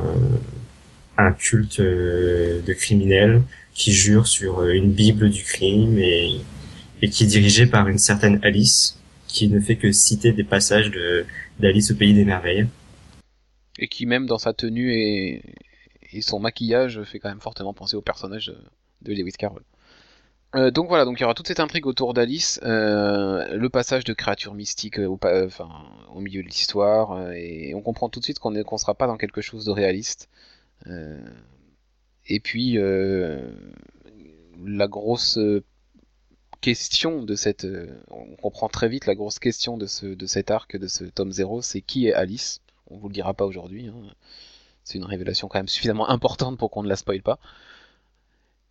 un 1.16 1.32
culte 1.32 1.80
euh, 1.80 2.60
de 2.62 2.72
criminels 2.74 3.42
qui 3.74 3.92
jure 3.92 4.26
sur 4.26 4.60
euh, 4.60 4.72
une 4.74 4.90
bible 4.92 5.30
du 5.30 5.44
crime 5.44 5.98
et, 5.98 6.40
et 7.02 7.08
qui 7.08 7.24
est 7.24 7.26
dirigé 7.26 7.66
par 7.66 7.88
une 7.88 7.98
certaine 7.98 8.40
Alice 8.42 8.98
qui 9.26 9.48
ne 9.48 9.60
fait 9.60 9.76
que 9.76 9.92
citer 9.92 10.32
des 10.32 10.44
passages 10.44 10.90
de 10.90 11.24
d'Alice 11.58 11.90
au 11.90 11.94
pays 11.94 12.14
des 12.14 12.24
merveilles. 12.24 12.66
Et 13.78 13.88
qui 13.88 14.06
même 14.06 14.26
dans 14.26 14.38
sa 14.38 14.52
tenue 14.52 14.92
et, 14.92 15.42
son 16.22 16.40
maquillage 16.40 17.02
fait 17.04 17.20
quand 17.20 17.28
même 17.28 17.40
fortement 17.40 17.72
penser 17.72 17.96
au 17.96 18.02
personnage 18.02 18.52
de, 19.02 19.12
Lewis 19.12 19.32
Carroll. 19.32 19.62
Euh, 20.56 20.72
donc 20.72 20.88
voilà, 20.88 21.04
donc 21.04 21.20
il 21.20 21.22
y 21.22 21.24
aura 21.24 21.34
toute 21.34 21.46
cette 21.46 21.60
intrigue 21.60 21.86
autour 21.86 22.12
d'Alice, 22.12 22.58
euh, 22.64 23.56
le 23.56 23.68
passage 23.68 24.02
de 24.02 24.12
créatures 24.12 24.54
mystiques 24.54 24.98
euh, 24.98 25.06
au, 25.06 26.20
milieu 26.20 26.42
de 26.42 26.48
l'histoire, 26.48 27.30
et 27.32 27.72
on 27.76 27.80
comprend 27.80 28.08
tout 28.08 28.18
de 28.18 28.24
suite 28.24 28.40
qu'on 28.40 28.50
ne 28.50 28.64
qu'on 28.64 28.76
sera 28.76 28.94
pas 28.94 29.06
dans 29.06 29.16
quelque 29.16 29.40
chose 29.40 29.64
de 29.64 29.70
réaliste. 29.70 30.28
Et 32.26 32.40
puis 32.40 32.76
la 34.66 34.88
grosse 34.88 35.38
question 36.60 37.22
de 37.22 37.34
cette, 37.36 37.64
euh, 37.64 37.88
on 38.10 38.36
comprend 38.36 38.68
très 38.68 38.88
vite 38.88 39.06
la 39.06 39.14
grosse 39.14 39.38
question 39.38 39.76
de 39.78 39.86
ce 39.86 40.06
de 40.06 40.26
cet 40.26 40.50
arc 40.50 40.76
de 40.76 40.86
ce 40.88 41.04
tome 41.04 41.32
0, 41.32 41.62
c'est 41.62 41.80
qui 41.82 42.06
est 42.08 42.12
Alice? 42.14 42.60
On 42.90 42.98
vous 42.98 43.08
le 43.08 43.14
dira 43.14 43.34
pas 43.34 43.46
aujourd'hui. 43.46 43.88
hein. 43.88 43.94
C'est 44.84 44.98
une 44.98 45.04
révélation 45.04 45.48
quand 45.48 45.58
même 45.58 45.68
suffisamment 45.68 46.08
importante 46.10 46.58
pour 46.58 46.70
qu'on 46.70 46.82
ne 46.82 46.88
la 46.88 46.96
spoile 46.96 47.22
pas. 47.22 47.38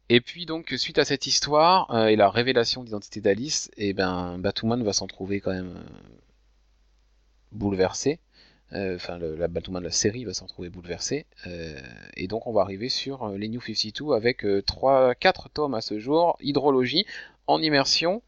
Et 0.10 0.21
puis 0.21 0.45
donc 0.45 0.73
suite 0.78 0.97
à 0.99 1.06
cette 1.06 1.25
histoire 1.28 1.89
euh, 1.95 2.08
et 2.08 2.15
la 2.15 2.30
révélation 2.30 2.84
d'identité 2.84 3.21
d'Alice, 3.21 3.71
et 3.78 3.93
ben 3.93 4.38
Batwoman 4.39 4.84
va 4.84 4.93
s'en 4.93 5.08
trouver 5.08 5.39
quand 5.39 5.52
même 5.54 5.75
euh, 5.78 5.84
bouleversé. 7.52 8.19
Euh, 8.73 8.95
Enfin, 8.95 9.17
le- 9.17 9.36
la 9.36 9.47
Batwoman, 9.47 9.84
la 9.84 9.91
série 9.91 10.25
va 10.25 10.34
s'en 10.34 10.45
trouver 10.45 10.69
bouleversée. 10.69 11.25
Euh, 11.47 11.80
et 12.15 12.28
donc 12.28 12.45
on 12.47 12.54
va 12.54 12.62
arriver 12.62 12.89
sur 12.89 13.23
euh, 13.23 13.38
les 13.38 13.47
New 13.49 13.62
52 13.62 14.13
avec 14.13 14.45
euh, 14.45 14.62
3, 14.62 15.15
4 15.15 15.49
tomes 15.49 15.73
à 15.73 15.82
ce 15.82 15.99
jour. 15.99 16.38
Hydrologie 16.41 17.06
en 17.49 17.62
immersion. 17.62 18.21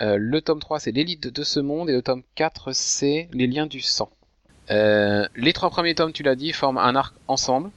Euh, 0.00 0.16
le 0.18 0.40
tome 0.40 0.58
3 0.60 0.80
c'est 0.80 0.90
l'élite 0.92 1.28
de 1.28 1.44
ce 1.44 1.60
monde 1.60 1.88
et 1.88 1.92
le 1.92 2.02
tome 2.02 2.22
4 2.34 2.72
c'est 2.72 3.28
les 3.32 3.46
liens 3.46 3.66
du 3.66 3.80
sang. 3.80 4.10
Euh, 4.70 5.26
les 5.36 5.52
trois 5.52 5.70
premiers 5.70 5.94
tomes, 5.94 6.12
tu 6.12 6.22
l'as 6.22 6.34
dit, 6.36 6.52
forment 6.52 6.78
un 6.78 6.96
arc 6.96 7.14
ensemble. 7.28 7.70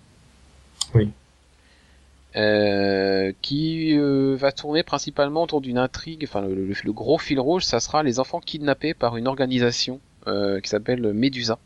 Oui. 0.95 1.09
euh, 2.35 3.31
qui 3.41 3.97
va 3.97 4.51
tourner 4.51 4.83
principalement 4.83 5.43
autour 5.43 5.59
d'une 5.61 5.77
intrigue. 5.77 6.23
Enfin, 6.23 6.41
le, 6.41 6.53
le- 6.55 6.73
le 6.83 6.93
gros 6.93 7.17
fil 7.17 7.39
rouge, 7.39 7.63
ça 7.63 7.79
sera 7.79 8.03
les 8.03 8.19
enfants 8.19 8.39
kidnappés 8.39 8.93
par 8.93 9.17
une 9.17 9.27
organisation 9.27 9.99
qui 10.25 10.69
s'appelle 10.69 11.13
Medusa. 11.13 11.57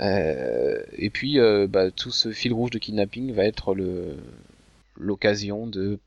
Et 0.00 1.10
puis, 1.12 1.38
bah, 1.68 1.90
tout 1.90 2.10
ce 2.10 2.32
fil 2.32 2.52
rouge 2.52 2.70
de 2.70 2.78
kidnapping 2.78 3.32
va 3.32 3.44
être 3.44 3.74
le 3.74 4.16
l'occasion 5.00 5.66
de 5.66 5.98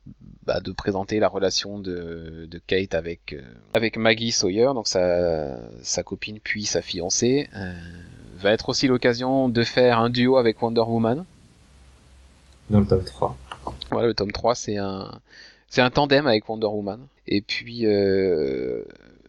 bah, 0.44 0.60
de 0.60 0.72
présenter 0.72 1.18
la 1.18 1.28
relation 1.28 1.78
de, 1.78 2.46
de 2.50 2.60
Kate 2.66 2.94
avec 2.94 3.32
euh, 3.32 3.42
avec 3.74 3.96
Maggie 3.96 4.32
Sawyer, 4.32 4.70
donc 4.74 4.88
sa 4.88 5.58
sa 5.82 6.02
copine 6.02 6.38
puis 6.42 6.64
sa 6.64 6.82
fiancée. 6.82 7.48
Euh, 7.56 7.72
va 8.38 8.52
être 8.52 8.68
aussi 8.68 8.86
l'occasion 8.86 9.48
de 9.48 9.62
faire 9.62 9.98
un 9.98 10.10
duo 10.10 10.36
avec 10.36 10.60
Wonder 10.60 10.82
Woman. 10.86 11.24
Dans 12.70 12.80
le 12.80 12.86
top 12.86 13.04
3. 13.04 13.36
Voilà, 13.90 14.08
le 14.08 14.14
tome 14.14 14.32
3, 14.32 14.54
c'est 14.54 14.76
un, 14.76 15.20
c'est 15.68 15.82
un 15.82 15.90
tandem 15.90 16.26
avec 16.26 16.48
Wonder 16.48 16.66
Woman. 16.66 17.00
Et 17.26 17.40
puis, 17.40 17.86
euh, 17.86 18.82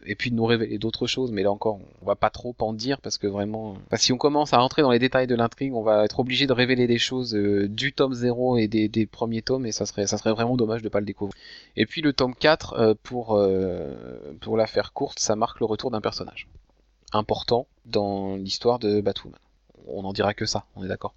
et 0.06 0.14
puis 0.14 0.30
de 0.30 0.36
nous 0.36 0.44
révéler 0.44 0.78
d'autres 0.78 1.06
choses, 1.06 1.32
mais 1.32 1.42
là 1.42 1.50
encore, 1.50 1.78
on 2.02 2.06
va 2.06 2.16
pas 2.16 2.30
trop 2.30 2.54
en 2.60 2.72
dire 2.72 3.00
parce 3.00 3.18
que 3.18 3.26
vraiment, 3.26 3.76
enfin, 3.86 3.96
si 3.96 4.12
on 4.12 4.18
commence 4.18 4.52
à 4.52 4.58
rentrer 4.58 4.82
dans 4.82 4.90
les 4.90 4.98
détails 4.98 5.26
de 5.26 5.34
l'intrigue, 5.34 5.74
on 5.74 5.82
va 5.82 6.04
être 6.04 6.20
obligé 6.20 6.46
de 6.46 6.52
révéler 6.52 6.86
des 6.86 6.98
choses 6.98 7.34
euh, 7.34 7.68
du 7.68 7.92
tome 7.92 8.14
0 8.14 8.56
et 8.58 8.68
des, 8.68 8.88
des 8.88 9.06
premiers 9.06 9.42
tomes, 9.42 9.66
et 9.66 9.72
ça 9.72 9.86
serait, 9.86 10.06
ça 10.06 10.18
serait 10.18 10.32
vraiment 10.32 10.56
dommage 10.56 10.82
de 10.82 10.88
pas 10.88 11.00
le 11.00 11.06
découvrir. 11.06 11.34
Et 11.76 11.86
puis 11.86 12.02
le 12.02 12.12
tome 12.12 12.34
4, 12.34 12.74
euh, 12.74 12.94
pour, 13.02 13.36
euh, 13.36 13.94
pour 14.40 14.56
la 14.56 14.66
faire 14.66 14.92
courte, 14.92 15.18
ça 15.18 15.36
marque 15.36 15.60
le 15.60 15.66
retour 15.66 15.90
d'un 15.90 16.00
personnage 16.00 16.48
important 17.12 17.66
dans 17.84 18.36
l'histoire 18.36 18.78
de 18.78 19.00
Batwoman. 19.00 19.38
On 19.88 20.04
en 20.04 20.12
dira 20.12 20.34
que 20.34 20.46
ça, 20.46 20.64
on 20.74 20.84
est 20.84 20.88
d'accord. 20.88 21.14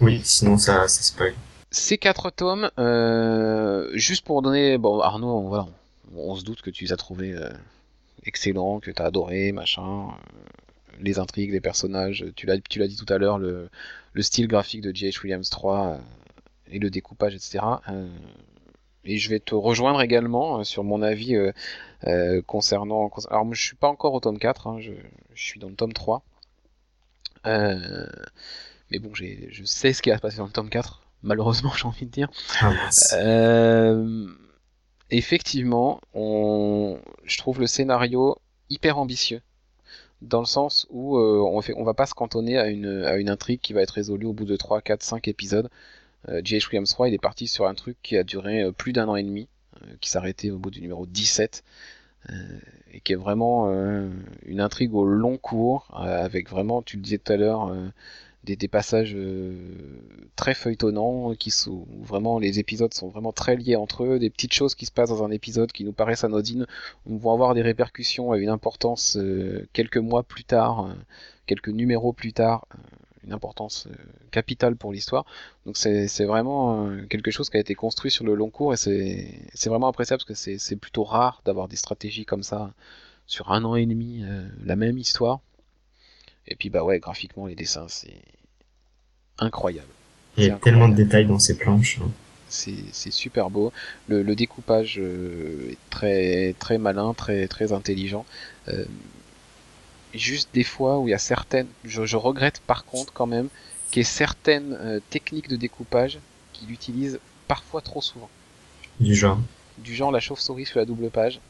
Oui, 0.00 0.20
sinon 0.24 0.56
ça, 0.56 0.86
ça 0.88 1.02
spoil. 1.02 1.34
Ces 1.70 1.98
quatre 1.98 2.30
tomes, 2.30 2.70
euh, 2.78 3.90
juste 3.94 4.24
pour 4.24 4.42
donner, 4.42 4.78
bon 4.78 5.00
Arnaud, 5.00 5.38
on, 5.38 5.48
voilà, 5.48 5.66
on, 6.14 6.30
on 6.30 6.34
se 6.36 6.44
doute 6.44 6.62
que 6.62 6.70
tu 6.70 6.84
les 6.84 6.92
as 6.92 6.96
trouvés 6.96 7.32
euh, 7.32 7.50
excellents, 8.26 8.80
que 8.80 8.90
tu 8.90 9.00
as 9.02 9.06
adoré, 9.06 9.52
machin, 9.52 10.08
euh, 10.08 10.42
les 11.00 11.18
intrigues, 11.18 11.52
les 11.52 11.60
personnages, 11.60 12.24
tu 12.36 12.46
l'as, 12.46 12.58
tu 12.58 12.78
l'as 12.78 12.86
dit 12.88 12.96
tout 12.96 13.12
à 13.12 13.18
l'heure, 13.18 13.38
le, 13.38 13.68
le 14.12 14.22
style 14.22 14.46
graphique 14.48 14.80
de 14.82 14.94
J.H. 14.94 15.22
Williams 15.22 15.50
3 15.50 15.86
euh, 15.88 15.98
et 16.70 16.78
le 16.78 16.90
découpage, 16.90 17.34
etc. 17.34 17.58
euh, 17.88 18.08
et 19.04 19.18
je 19.18 19.28
vais 19.28 19.40
te 19.40 19.54
rejoindre 19.54 20.00
également 20.00 20.64
sur 20.64 20.82
mon 20.84 21.02
avis 21.02 21.36
euh, 22.06 22.40
concernant. 22.46 23.08
concer- 23.08 23.28
Alors, 23.30 23.44
moi, 23.44 23.54
je 23.54 23.62
suis 23.62 23.76
pas 23.76 23.88
encore 23.88 24.14
au 24.14 24.20
tome 24.20 24.38
4, 24.38 24.66
hein, 24.66 24.78
je, 24.80 24.92
je 25.34 25.42
suis 25.42 25.60
dans 25.60 25.68
le 25.68 25.74
tome 25.74 25.92
3. 25.92 26.22
Euh, 27.46 28.06
mais 28.90 28.98
bon, 28.98 29.14
j'ai, 29.14 29.48
je 29.50 29.64
sais 29.64 29.92
ce 29.92 30.00
qui 30.02 30.10
va 30.10 30.16
se 30.16 30.22
passer 30.22 30.38
dans 30.38 30.46
le 30.46 30.52
tome 30.52 30.70
4, 30.70 31.02
malheureusement, 31.22 31.72
j'ai 31.76 31.84
envie 31.86 32.06
de 32.06 32.10
dire. 32.10 32.30
Ah. 32.60 32.72
Euh, 33.14 34.26
effectivement, 35.10 36.00
je 36.14 37.38
trouve 37.38 37.60
le 37.60 37.66
scénario 37.66 38.38
hyper 38.70 38.98
ambitieux, 38.98 39.40
dans 40.22 40.40
le 40.40 40.46
sens 40.46 40.86
où 40.90 41.18
euh, 41.18 41.40
on 41.40 41.60
fait, 41.60 41.74
on 41.76 41.84
va 41.84 41.94
pas 41.94 42.06
se 42.06 42.14
cantonner 42.14 42.58
à 42.58 42.66
une, 42.68 43.28
intrigue 43.28 43.60
qui 43.60 43.72
va 43.72 43.82
être 43.82 43.90
résolue 43.90 44.26
au 44.26 44.32
bout 44.32 44.44
de 44.44 44.56
3, 44.56 44.80
4, 44.80 45.02
5 45.02 45.28
épisodes. 45.28 45.70
Euh, 46.28 46.40
J.H. 46.42 46.68
Williams 46.68 46.90
3, 46.90 47.08
il 47.08 47.14
est 47.14 47.18
parti 47.18 47.46
sur 47.46 47.66
un 47.66 47.74
truc 47.74 47.96
qui 48.02 48.16
a 48.16 48.24
duré 48.24 48.62
euh, 48.62 48.72
plus 48.72 48.92
d'un 48.92 49.08
an 49.08 49.16
et 49.16 49.22
demi, 49.22 49.48
euh, 49.82 49.86
qui 50.00 50.08
s'arrêtait 50.10 50.50
au 50.50 50.58
bout 50.58 50.70
du 50.70 50.80
numéro 50.80 51.06
17, 51.06 51.62
euh, 52.30 52.32
et 52.92 53.00
qui 53.00 53.12
est 53.12 53.16
vraiment 53.16 53.70
une 54.46 54.60
intrigue 54.60 54.94
au 54.94 55.04
long 55.04 55.36
cours, 55.36 55.88
avec 55.92 56.48
vraiment, 56.48 56.80
tu 56.80 56.96
le 56.96 57.02
disais 57.02 57.18
tout 57.18 57.32
à 57.32 57.36
l'heure, 57.36 57.74
des, 58.44 58.68
passages 58.68 59.14
euh, 59.16 59.54
très 60.36 60.54
feuilletonnants, 60.54 61.34
qui 61.34 61.50
sont 61.50 61.86
vraiment 62.02 62.38
les 62.38 62.58
épisodes 62.58 62.92
sont 62.94 63.08
vraiment 63.08 63.32
très 63.32 63.56
liés 63.56 63.76
entre 63.76 64.04
eux, 64.04 64.18
des 64.18 64.30
petites 64.30 64.52
choses 64.52 64.74
qui 64.74 64.86
se 64.86 64.92
passent 64.92 65.10
dans 65.10 65.24
un 65.24 65.30
épisode 65.30 65.72
qui 65.72 65.84
nous 65.84 65.92
paraissent 65.92 66.24
anodines, 66.24 66.66
vont 67.06 67.32
avoir 67.32 67.54
des 67.54 67.62
répercussions 67.62 68.34
et 68.34 68.40
une 68.40 68.48
importance 68.48 69.16
euh, 69.16 69.66
quelques 69.72 69.98
mois 69.98 70.22
plus 70.22 70.44
tard, 70.44 70.86
euh, 70.86 70.94
quelques 71.46 71.68
numéros 71.68 72.12
plus 72.12 72.32
tard, 72.32 72.66
euh, 72.74 72.78
une 73.24 73.32
importance 73.32 73.86
euh, 73.86 73.94
capitale 74.30 74.76
pour 74.76 74.92
l'histoire. 74.92 75.24
Donc 75.66 75.76
c'est 75.76 76.24
vraiment 76.24 76.86
euh, 76.86 77.06
quelque 77.06 77.30
chose 77.30 77.50
qui 77.50 77.56
a 77.56 77.60
été 77.60 77.74
construit 77.74 78.10
sur 78.10 78.24
le 78.24 78.34
long 78.34 78.50
cours 78.50 78.74
et 78.74 78.76
c'est 78.76 79.68
vraiment 79.68 79.88
appréciable 79.88 80.22
parce 80.26 80.44
que 80.44 80.58
c'est 80.58 80.76
plutôt 80.76 81.04
rare 81.04 81.42
d'avoir 81.44 81.68
des 81.68 81.76
stratégies 81.76 82.24
comme 82.24 82.42
ça 82.42 82.72
sur 83.26 83.52
un 83.52 83.64
an 83.64 83.74
et 83.74 83.86
demi, 83.86 84.22
euh, 84.24 84.46
la 84.64 84.76
même 84.76 84.98
histoire. 84.98 85.40
Et 86.46 86.54
puis 86.56 86.70
bah 86.70 86.84
ouais, 86.84 86.98
graphiquement 86.98 87.46
les 87.46 87.54
dessins 87.54 87.86
c'est 87.88 88.20
incroyable. 89.38 89.88
Il 90.36 90.44
y 90.44 90.50
a 90.50 90.56
tellement 90.56 90.88
de 90.88 90.94
détails 90.94 91.26
dans 91.26 91.38
ces 91.38 91.56
planches. 91.56 91.98
hein. 92.02 92.10
C'est 92.48 92.74
c'est 92.92 93.10
super 93.10 93.50
beau. 93.50 93.72
Le, 94.08 94.22
le 94.22 94.34
découpage 94.36 94.96
euh, 94.98 95.70
est 95.72 95.78
très 95.90 96.54
très 96.58 96.78
malin, 96.78 97.14
très 97.14 97.48
très 97.48 97.72
intelligent. 97.72 98.26
Euh, 98.68 98.84
juste 100.12 100.50
des 100.54 100.64
fois 100.64 100.98
où 100.98 101.08
il 101.08 101.12
y 101.12 101.14
a 101.14 101.18
certaines, 101.18 101.66
je, 101.84 102.04
je 102.04 102.16
regrette 102.16 102.60
par 102.66 102.84
contre 102.84 103.12
quand 103.12 103.26
même 103.26 103.48
qu'il 103.90 104.00
y 104.00 104.02
ait 104.02 104.04
certaines 104.04 104.76
euh, 104.80 105.00
techniques 105.10 105.48
de 105.48 105.56
découpage 105.56 106.18
qu'il 106.52 106.70
utilise 106.70 107.18
parfois 107.48 107.80
trop 107.80 108.02
souvent. 108.02 108.30
Du 109.00 109.14
genre. 109.14 109.38
Du 109.78 109.94
genre 109.94 110.12
la 110.12 110.20
chauve-souris 110.20 110.66
sur 110.66 110.78
la 110.78 110.84
double 110.84 111.10
page. 111.10 111.40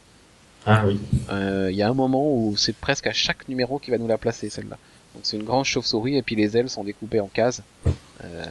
Ah 0.67 0.85
oui. 0.87 0.99
Euh, 1.31 1.69
Il 1.71 1.77
y 1.77 1.83
a 1.83 1.89
un 1.89 1.95
moment 1.95 2.27
où 2.35 2.57
c'est 2.57 2.75
presque 2.75 3.07
à 3.07 3.13
chaque 3.13 3.49
numéro 3.49 3.79
qui 3.79 3.91
va 3.91 3.99
nous 3.99 4.09
la 4.09 4.19
placer 4.19 4.49
celle-là. 4.51 4.79
Donc 5.15 5.23
c'est 5.25 5.37
une 5.37 5.45
grande 5.45 5.65
chauve-souris 5.65 6.17
et 6.17 6.23
puis 6.23 6.35
les 6.37 6.57
ailes 6.57 6.69
sont 6.69 6.85
découpées 6.85 7.21
en 7.21 7.29
cases. 7.29 7.63
Euh, 8.25 8.45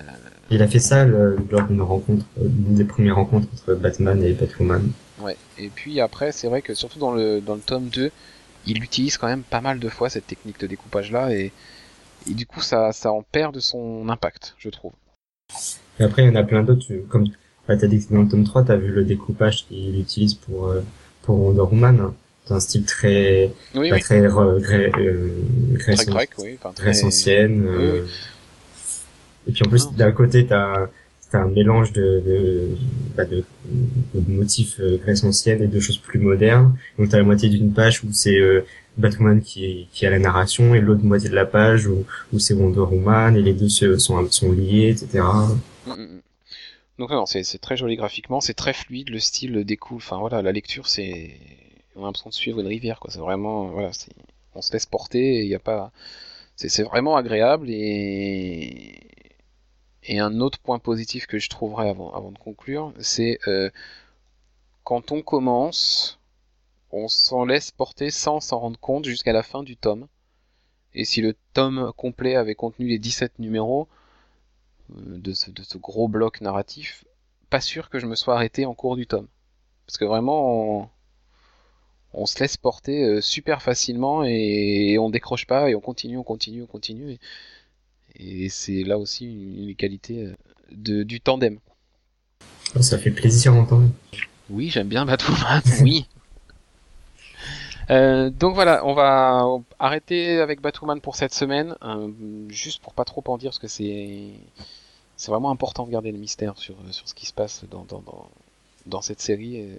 Il 0.50 0.62
a 0.62 0.68
fait 0.68 0.80
ça 0.80 1.06
le- 1.06 1.38
lors 1.52 1.68
d'une 1.68 1.82
rencontre, 1.82 2.26
euh, 2.40 2.46
une 2.46 2.76
des 2.76 2.86
premières 2.86 3.16
rencontres 3.16 3.48
entre 3.54 3.74
Batman 3.76 4.24
et 4.24 4.34
Batwoman. 4.34 4.92
Ouais. 5.20 5.36
Et 5.58 5.70
puis 5.70 6.00
après, 6.00 6.32
c'est 6.32 6.48
vrai 6.48 6.62
que 6.62 6.74
surtout 6.74 7.00
dans 7.00 7.12
le, 7.12 7.42
dans 7.42 7.56
le 7.56 7.62
tome 7.62 7.88
2, 7.90 8.12
il 8.66 8.84
utilise 8.84 9.18
quand 9.18 9.28
même 9.28 9.44
pas 9.44 9.62
mal 9.62 9.80
de 9.80 9.90
fois 9.90 10.10
cette 10.10 10.28
technique 10.28 10.60
de 10.60 10.68
découpage 10.68 11.12
là 11.12 11.32
et, 11.34 11.52
et 12.30 12.34
du 12.34 12.46
coup 12.46 12.62
ça, 12.62 12.92
ça 12.94 13.12
en 13.12 13.24
perd 13.24 13.54
de 13.54 13.60
son 13.60 14.08
impact, 14.10 14.56
je 14.58 14.70
trouve. 14.70 14.94
Et 16.00 16.04
après, 16.04 16.24
il 16.24 16.28
y 16.28 16.30
en 16.32 16.36
a 16.36 16.44
plein 16.44 16.64
d'autres, 16.64 16.86
comme 17.10 17.28
bah, 17.68 17.76
t'as 17.78 17.88
dit 17.88 18.06
que 18.06 18.14
dans 18.14 18.22
le 18.22 18.28
tome 18.30 18.44
3, 18.46 18.64
t'as 18.64 18.76
vu 18.78 18.88
le 18.90 19.04
découpage 19.04 19.66
qu'il 19.68 20.00
utilise 20.00 20.34
pour, 20.34 20.68
euh, 20.68 20.82
pour 21.24 21.40
Wonder 21.40 21.62
Woman. 21.62 22.00
hein. 22.50 22.60
Style 22.60 22.84
très, 22.86 23.52
Oui, 23.74 23.90
bah, 23.90 23.96
oui. 23.96 24.02
très, 24.02 24.22
re- 24.28 24.60
gré- 24.62 24.92
euh, 25.00 25.30
Très 25.80 25.96
grec, 26.06 26.30
oui. 26.40 26.58
Enfin, 26.62 26.74
très... 26.76 27.04
Ancienne. 27.04 27.62
Oui, 27.66 27.70
euh, 27.84 28.02
Et 29.48 29.52
puis 29.54 29.64
en 29.66 29.70
plus, 29.70 29.92
d'un 29.94 30.12
côté, 30.12 30.46
t'as, 30.46 30.88
t'as 31.32 31.40
un 31.40 31.48
mélange 31.48 31.94
de, 31.94 32.02
de, 32.26 32.68
bah, 33.16 33.26
de, 33.26 33.44
de 34.14 34.32
motifs 34.32 34.76
euh, 34.82 34.98
Grèce 34.98 35.24
ancienne 35.24 35.64
et 35.64 35.68
de 35.68 35.80
choses 35.80 35.98
plus 35.98 36.20
modernes. 36.20 36.76
Donc 37.00 37.10
t'as 37.10 37.18
la 37.18 37.24
moitié 37.24 37.48
d'une 37.50 37.72
page 37.74 38.04
où 38.04 38.08
c'est 38.12 38.38
euh, 38.40 38.62
Batwoman 38.98 39.42
qui, 39.42 39.88
qui 39.94 40.06
a 40.06 40.10
la 40.12 40.20
narration 40.20 40.76
et 40.76 40.82
l'autre 40.82 41.04
moitié 41.04 41.30
de 41.30 41.36
la 41.36 41.46
page 41.46 41.88
où, 41.88 42.04
où 42.34 42.40
c'est 42.40 42.54
Wonder 42.54 42.80
Woman 42.82 43.36
et 43.38 43.42
les 43.42 43.54
deux 43.54 43.70
sont, 43.70 43.98
sont 44.30 44.52
liés, 44.52 44.90
etc. 44.90 45.24
Mm. 45.88 45.94
Donc 47.00 47.10
non, 47.10 47.26
c'est 47.26 47.44
très 47.60 47.76
joli 47.78 47.96
graphiquement, 47.96 48.40
c'est 48.40 48.54
très 48.54 48.74
fluide, 48.74 49.10
le 49.10 49.20
style 49.20 49.64
découle. 49.64 49.98
Enfin 49.98 50.18
voilà, 50.20 50.42
la 50.42 50.52
lecture, 50.52 50.88
c'est 50.88 51.40
on 51.96 52.04
a 52.04 52.06
l'impression 52.06 52.30
de 52.30 52.36
suivre 52.36 52.60
une 52.60 52.68
rivière, 52.68 53.00
quoi. 53.00 53.12
C'est 53.12 53.20
vraiment 53.20 53.68
voilà, 53.68 53.92
on 54.56 54.62
se 54.62 54.74
laisse 54.74 54.86
porter. 54.86 55.44
Il 55.44 55.48
y 55.48 55.56
a 55.56 55.60
pas, 55.60 55.92
c'est 56.56 56.84
vraiment 56.84 57.16
agréable 57.16 57.68
et 57.70 59.00
et 60.06 60.20
un 60.20 60.40
autre 60.42 60.60
point 60.60 60.80
positif 60.80 61.28
que 61.28 61.40
je 61.40 61.50
trouverais 61.50 61.90
avant 61.90 62.32
de 62.32 62.38
conclure, 62.38 62.94
c'est 63.00 63.40
euh, 63.48 63.70
quand 64.84 65.12
on 65.12 65.22
commence, 65.22 66.20
on 66.92 67.08
s'en 67.08 67.46
laisse 67.46 67.72
porter 67.72 68.12
sans 68.12 68.40
s'en 68.42 68.60
rendre 68.60 68.80
compte 68.80 69.06
jusqu'à 69.06 69.34
la 69.34 69.44
fin 69.44 69.64
du 69.64 69.78
tome. 69.78 70.08
Et 70.94 71.06
si 71.06 71.22
le 71.22 71.36
tome 71.54 71.92
complet 71.98 72.36
avait 72.36 72.56
contenu 72.56 72.88
les 72.88 73.00
17 73.00 73.40
numéros, 73.40 73.88
de 74.90 75.34
ce, 75.34 75.52
de 75.52 75.64
ce 75.64 75.78
gros 75.78 76.08
bloc 76.08 76.42
narratif, 76.42 77.06
pas 77.50 77.62
sûr 77.62 77.90
que 77.90 78.00
je 78.00 78.06
me 78.06 78.16
sois 78.16 78.36
arrêté 78.36 78.66
en 78.66 78.74
cours 78.74 78.96
du 78.96 79.08
tome. 79.08 79.28
Parce 79.86 79.98
que 79.98 80.06
vraiment, 80.06 80.82
on, 80.82 80.90
on 82.14 82.26
se 82.26 82.40
laisse 82.40 82.58
porter 82.58 83.04
euh, 83.04 83.22
super 83.22 83.62
facilement 83.62 84.24
et, 84.24 84.98
on 85.00 85.10
décroche 85.10 85.46
pas 85.46 85.70
et 85.70 85.76
on 85.76 85.82
continue, 85.82 86.18
on 86.18 86.24
continue, 86.24 86.64
on 86.64 86.68
continue. 86.68 87.18
Et, 88.16 88.50
c'est 88.50 88.84
là 88.84 88.98
aussi 88.98 89.26
une, 89.26 89.70
une 89.70 89.76
qualité 89.76 90.26
euh, 90.26 90.36
de, 90.72 91.04
du 91.04 91.22
tandem. 91.22 91.60
Ça 92.80 92.98
fait 92.98 93.12
plaisir 93.12 93.54
à 93.54 93.58
entendre. 93.58 93.90
Oui, 94.50 94.70
j'aime 94.70 94.88
bien 94.88 95.06
Batwoman, 95.06 95.62
oui. 95.82 96.08
Euh, 97.90 98.30
donc 98.30 98.56
voilà, 98.56 98.86
on 98.86 98.94
va 98.94 99.46
arrêter 99.80 100.40
avec 100.40 100.62
Batwoman 100.62 101.02
pour 101.02 101.16
cette 101.16 101.34
semaine, 101.34 101.76
euh, 101.84 102.10
juste 102.50 102.82
pour 102.82 102.94
pas 102.94 103.06
trop 103.06 103.24
en 103.28 103.38
dire, 103.38 103.50
parce 103.52 103.60
que 103.60 103.68
c'est 103.68 104.32
c'est 105.18 105.32
vraiment 105.32 105.52
important 105.52 105.86
de 105.86 105.92
garder 105.92 106.12
le 106.12 106.18
mystère 106.18 106.58
sur, 106.58 106.76
sur 106.92 107.08
ce 107.08 107.14
qui 107.14 107.26
se 107.26 107.34
passe 107.34 107.66
dans, 107.70 107.86
dans, 107.86 108.04
dans, 108.88 109.02
cette 109.02 109.22
série. 109.22 109.70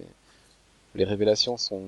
Les 0.94 1.04
révélations 1.04 1.56
sont, 1.56 1.82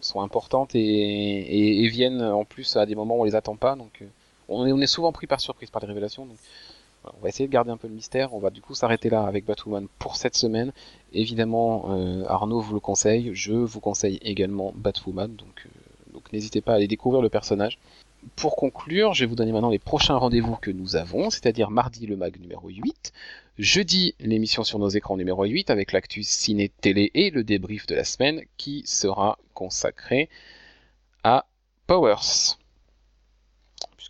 sont 0.00 0.20
importantes 0.20 0.74
et, 0.74 0.80
et, 0.80 1.84
et 1.84 1.88
viennent 1.88 2.22
en 2.22 2.44
plus 2.44 2.76
à 2.76 2.86
des 2.86 2.94
moments 2.94 3.16
où 3.16 3.22
on 3.22 3.24
les 3.24 3.34
attend 3.34 3.56
pas, 3.56 3.76
donc 3.76 4.02
euh, 4.02 4.06
on 4.48 4.66
est, 4.66 4.72
on 4.72 4.80
est 4.80 4.86
souvent 4.86 5.12
pris 5.12 5.26
par 5.26 5.40
surprise 5.40 5.70
par 5.70 5.80
les 5.80 5.88
révélations. 5.88 6.26
On 7.04 7.22
va 7.22 7.28
essayer 7.28 7.46
de 7.46 7.52
garder 7.52 7.70
un 7.70 7.76
peu 7.76 7.88
le 7.88 7.94
mystère. 7.94 8.34
On 8.34 8.38
va 8.38 8.50
du 8.50 8.60
coup 8.60 8.74
s'arrêter 8.74 9.08
là 9.10 9.24
avec 9.24 9.44
Batwoman 9.44 9.88
pour 9.98 10.16
cette 10.16 10.36
semaine. 10.36 10.72
Évidemment, 11.12 11.86
euh, 11.90 12.24
Arnaud 12.28 12.60
vous 12.60 12.74
le 12.74 12.80
conseille. 12.80 13.30
Je 13.34 13.52
vous 13.52 13.80
conseille 13.80 14.18
également 14.22 14.72
Batwoman. 14.76 15.34
Donc, 15.34 15.66
euh, 15.66 16.12
donc 16.12 16.32
n'hésitez 16.32 16.60
pas 16.60 16.72
à 16.72 16.74
aller 16.76 16.88
découvrir 16.88 17.22
le 17.22 17.28
personnage. 17.28 17.78
Pour 18.36 18.54
conclure, 18.54 19.14
je 19.14 19.24
vais 19.24 19.28
vous 19.28 19.34
donner 19.34 19.52
maintenant 19.52 19.70
les 19.70 19.78
prochains 19.78 20.16
rendez-vous 20.16 20.56
que 20.56 20.70
nous 20.70 20.94
avons, 20.94 21.30
c'est-à-dire 21.30 21.70
mardi 21.70 22.06
le 22.06 22.16
mag 22.16 22.38
numéro 22.38 22.68
8, 22.68 23.12
jeudi 23.58 24.14
l'émission 24.20 24.62
sur 24.62 24.78
nos 24.78 24.90
écrans 24.90 25.16
numéro 25.16 25.44
8 25.44 25.70
avec 25.70 25.92
l'actu 25.92 26.22
ciné 26.22 26.68
télé 26.68 27.10
et 27.14 27.30
le 27.30 27.44
débrief 27.44 27.86
de 27.86 27.94
la 27.94 28.04
semaine 28.04 28.42
qui 28.58 28.82
sera 28.84 29.38
consacré 29.54 30.28
à 31.24 31.46
Powers 31.86 32.58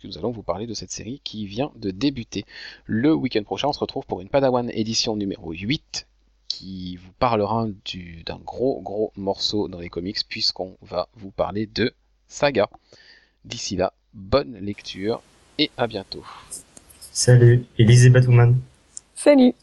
puisque 0.01 0.15
nous 0.15 0.19
allons 0.19 0.31
vous 0.31 0.43
parler 0.43 0.67
de 0.67 0.73
cette 0.73 0.91
série 0.91 1.21
qui 1.23 1.45
vient 1.45 1.71
de 1.75 1.91
débuter. 1.91 2.45
Le 2.85 3.13
week-end 3.13 3.43
prochain, 3.43 3.67
on 3.67 3.73
se 3.73 3.79
retrouve 3.79 4.05
pour 4.05 4.21
une 4.21 4.29
Padawan 4.29 4.69
édition 4.71 5.15
numéro 5.15 5.51
8 5.51 6.07
qui 6.47 6.97
vous 6.97 7.11
parlera 7.19 7.67
d'un 8.25 8.39
gros 8.39 8.81
gros 8.81 9.11
morceau 9.15 9.67
dans 9.67 9.79
les 9.79 9.89
comics 9.89 10.17
puisqu'on 10.27 10.77
va 10.81 11.07
vous 11.15 11.31
parler 11.31 11.67
de 11.67 11.93
Saga. 12.27 12.69
D'ici 13.45 13.75
là, 13.75 13.93
bonne 14.13 14.57
lecture 14.57 15.21
et 15.57 15.71
à 15.77 15.87
bientôt. 15.87 16.23
Salut, 16.99 17.65
Elise 17.77 18.09
Batwoman. 18.09 18.57
Salut. 19.15 19.53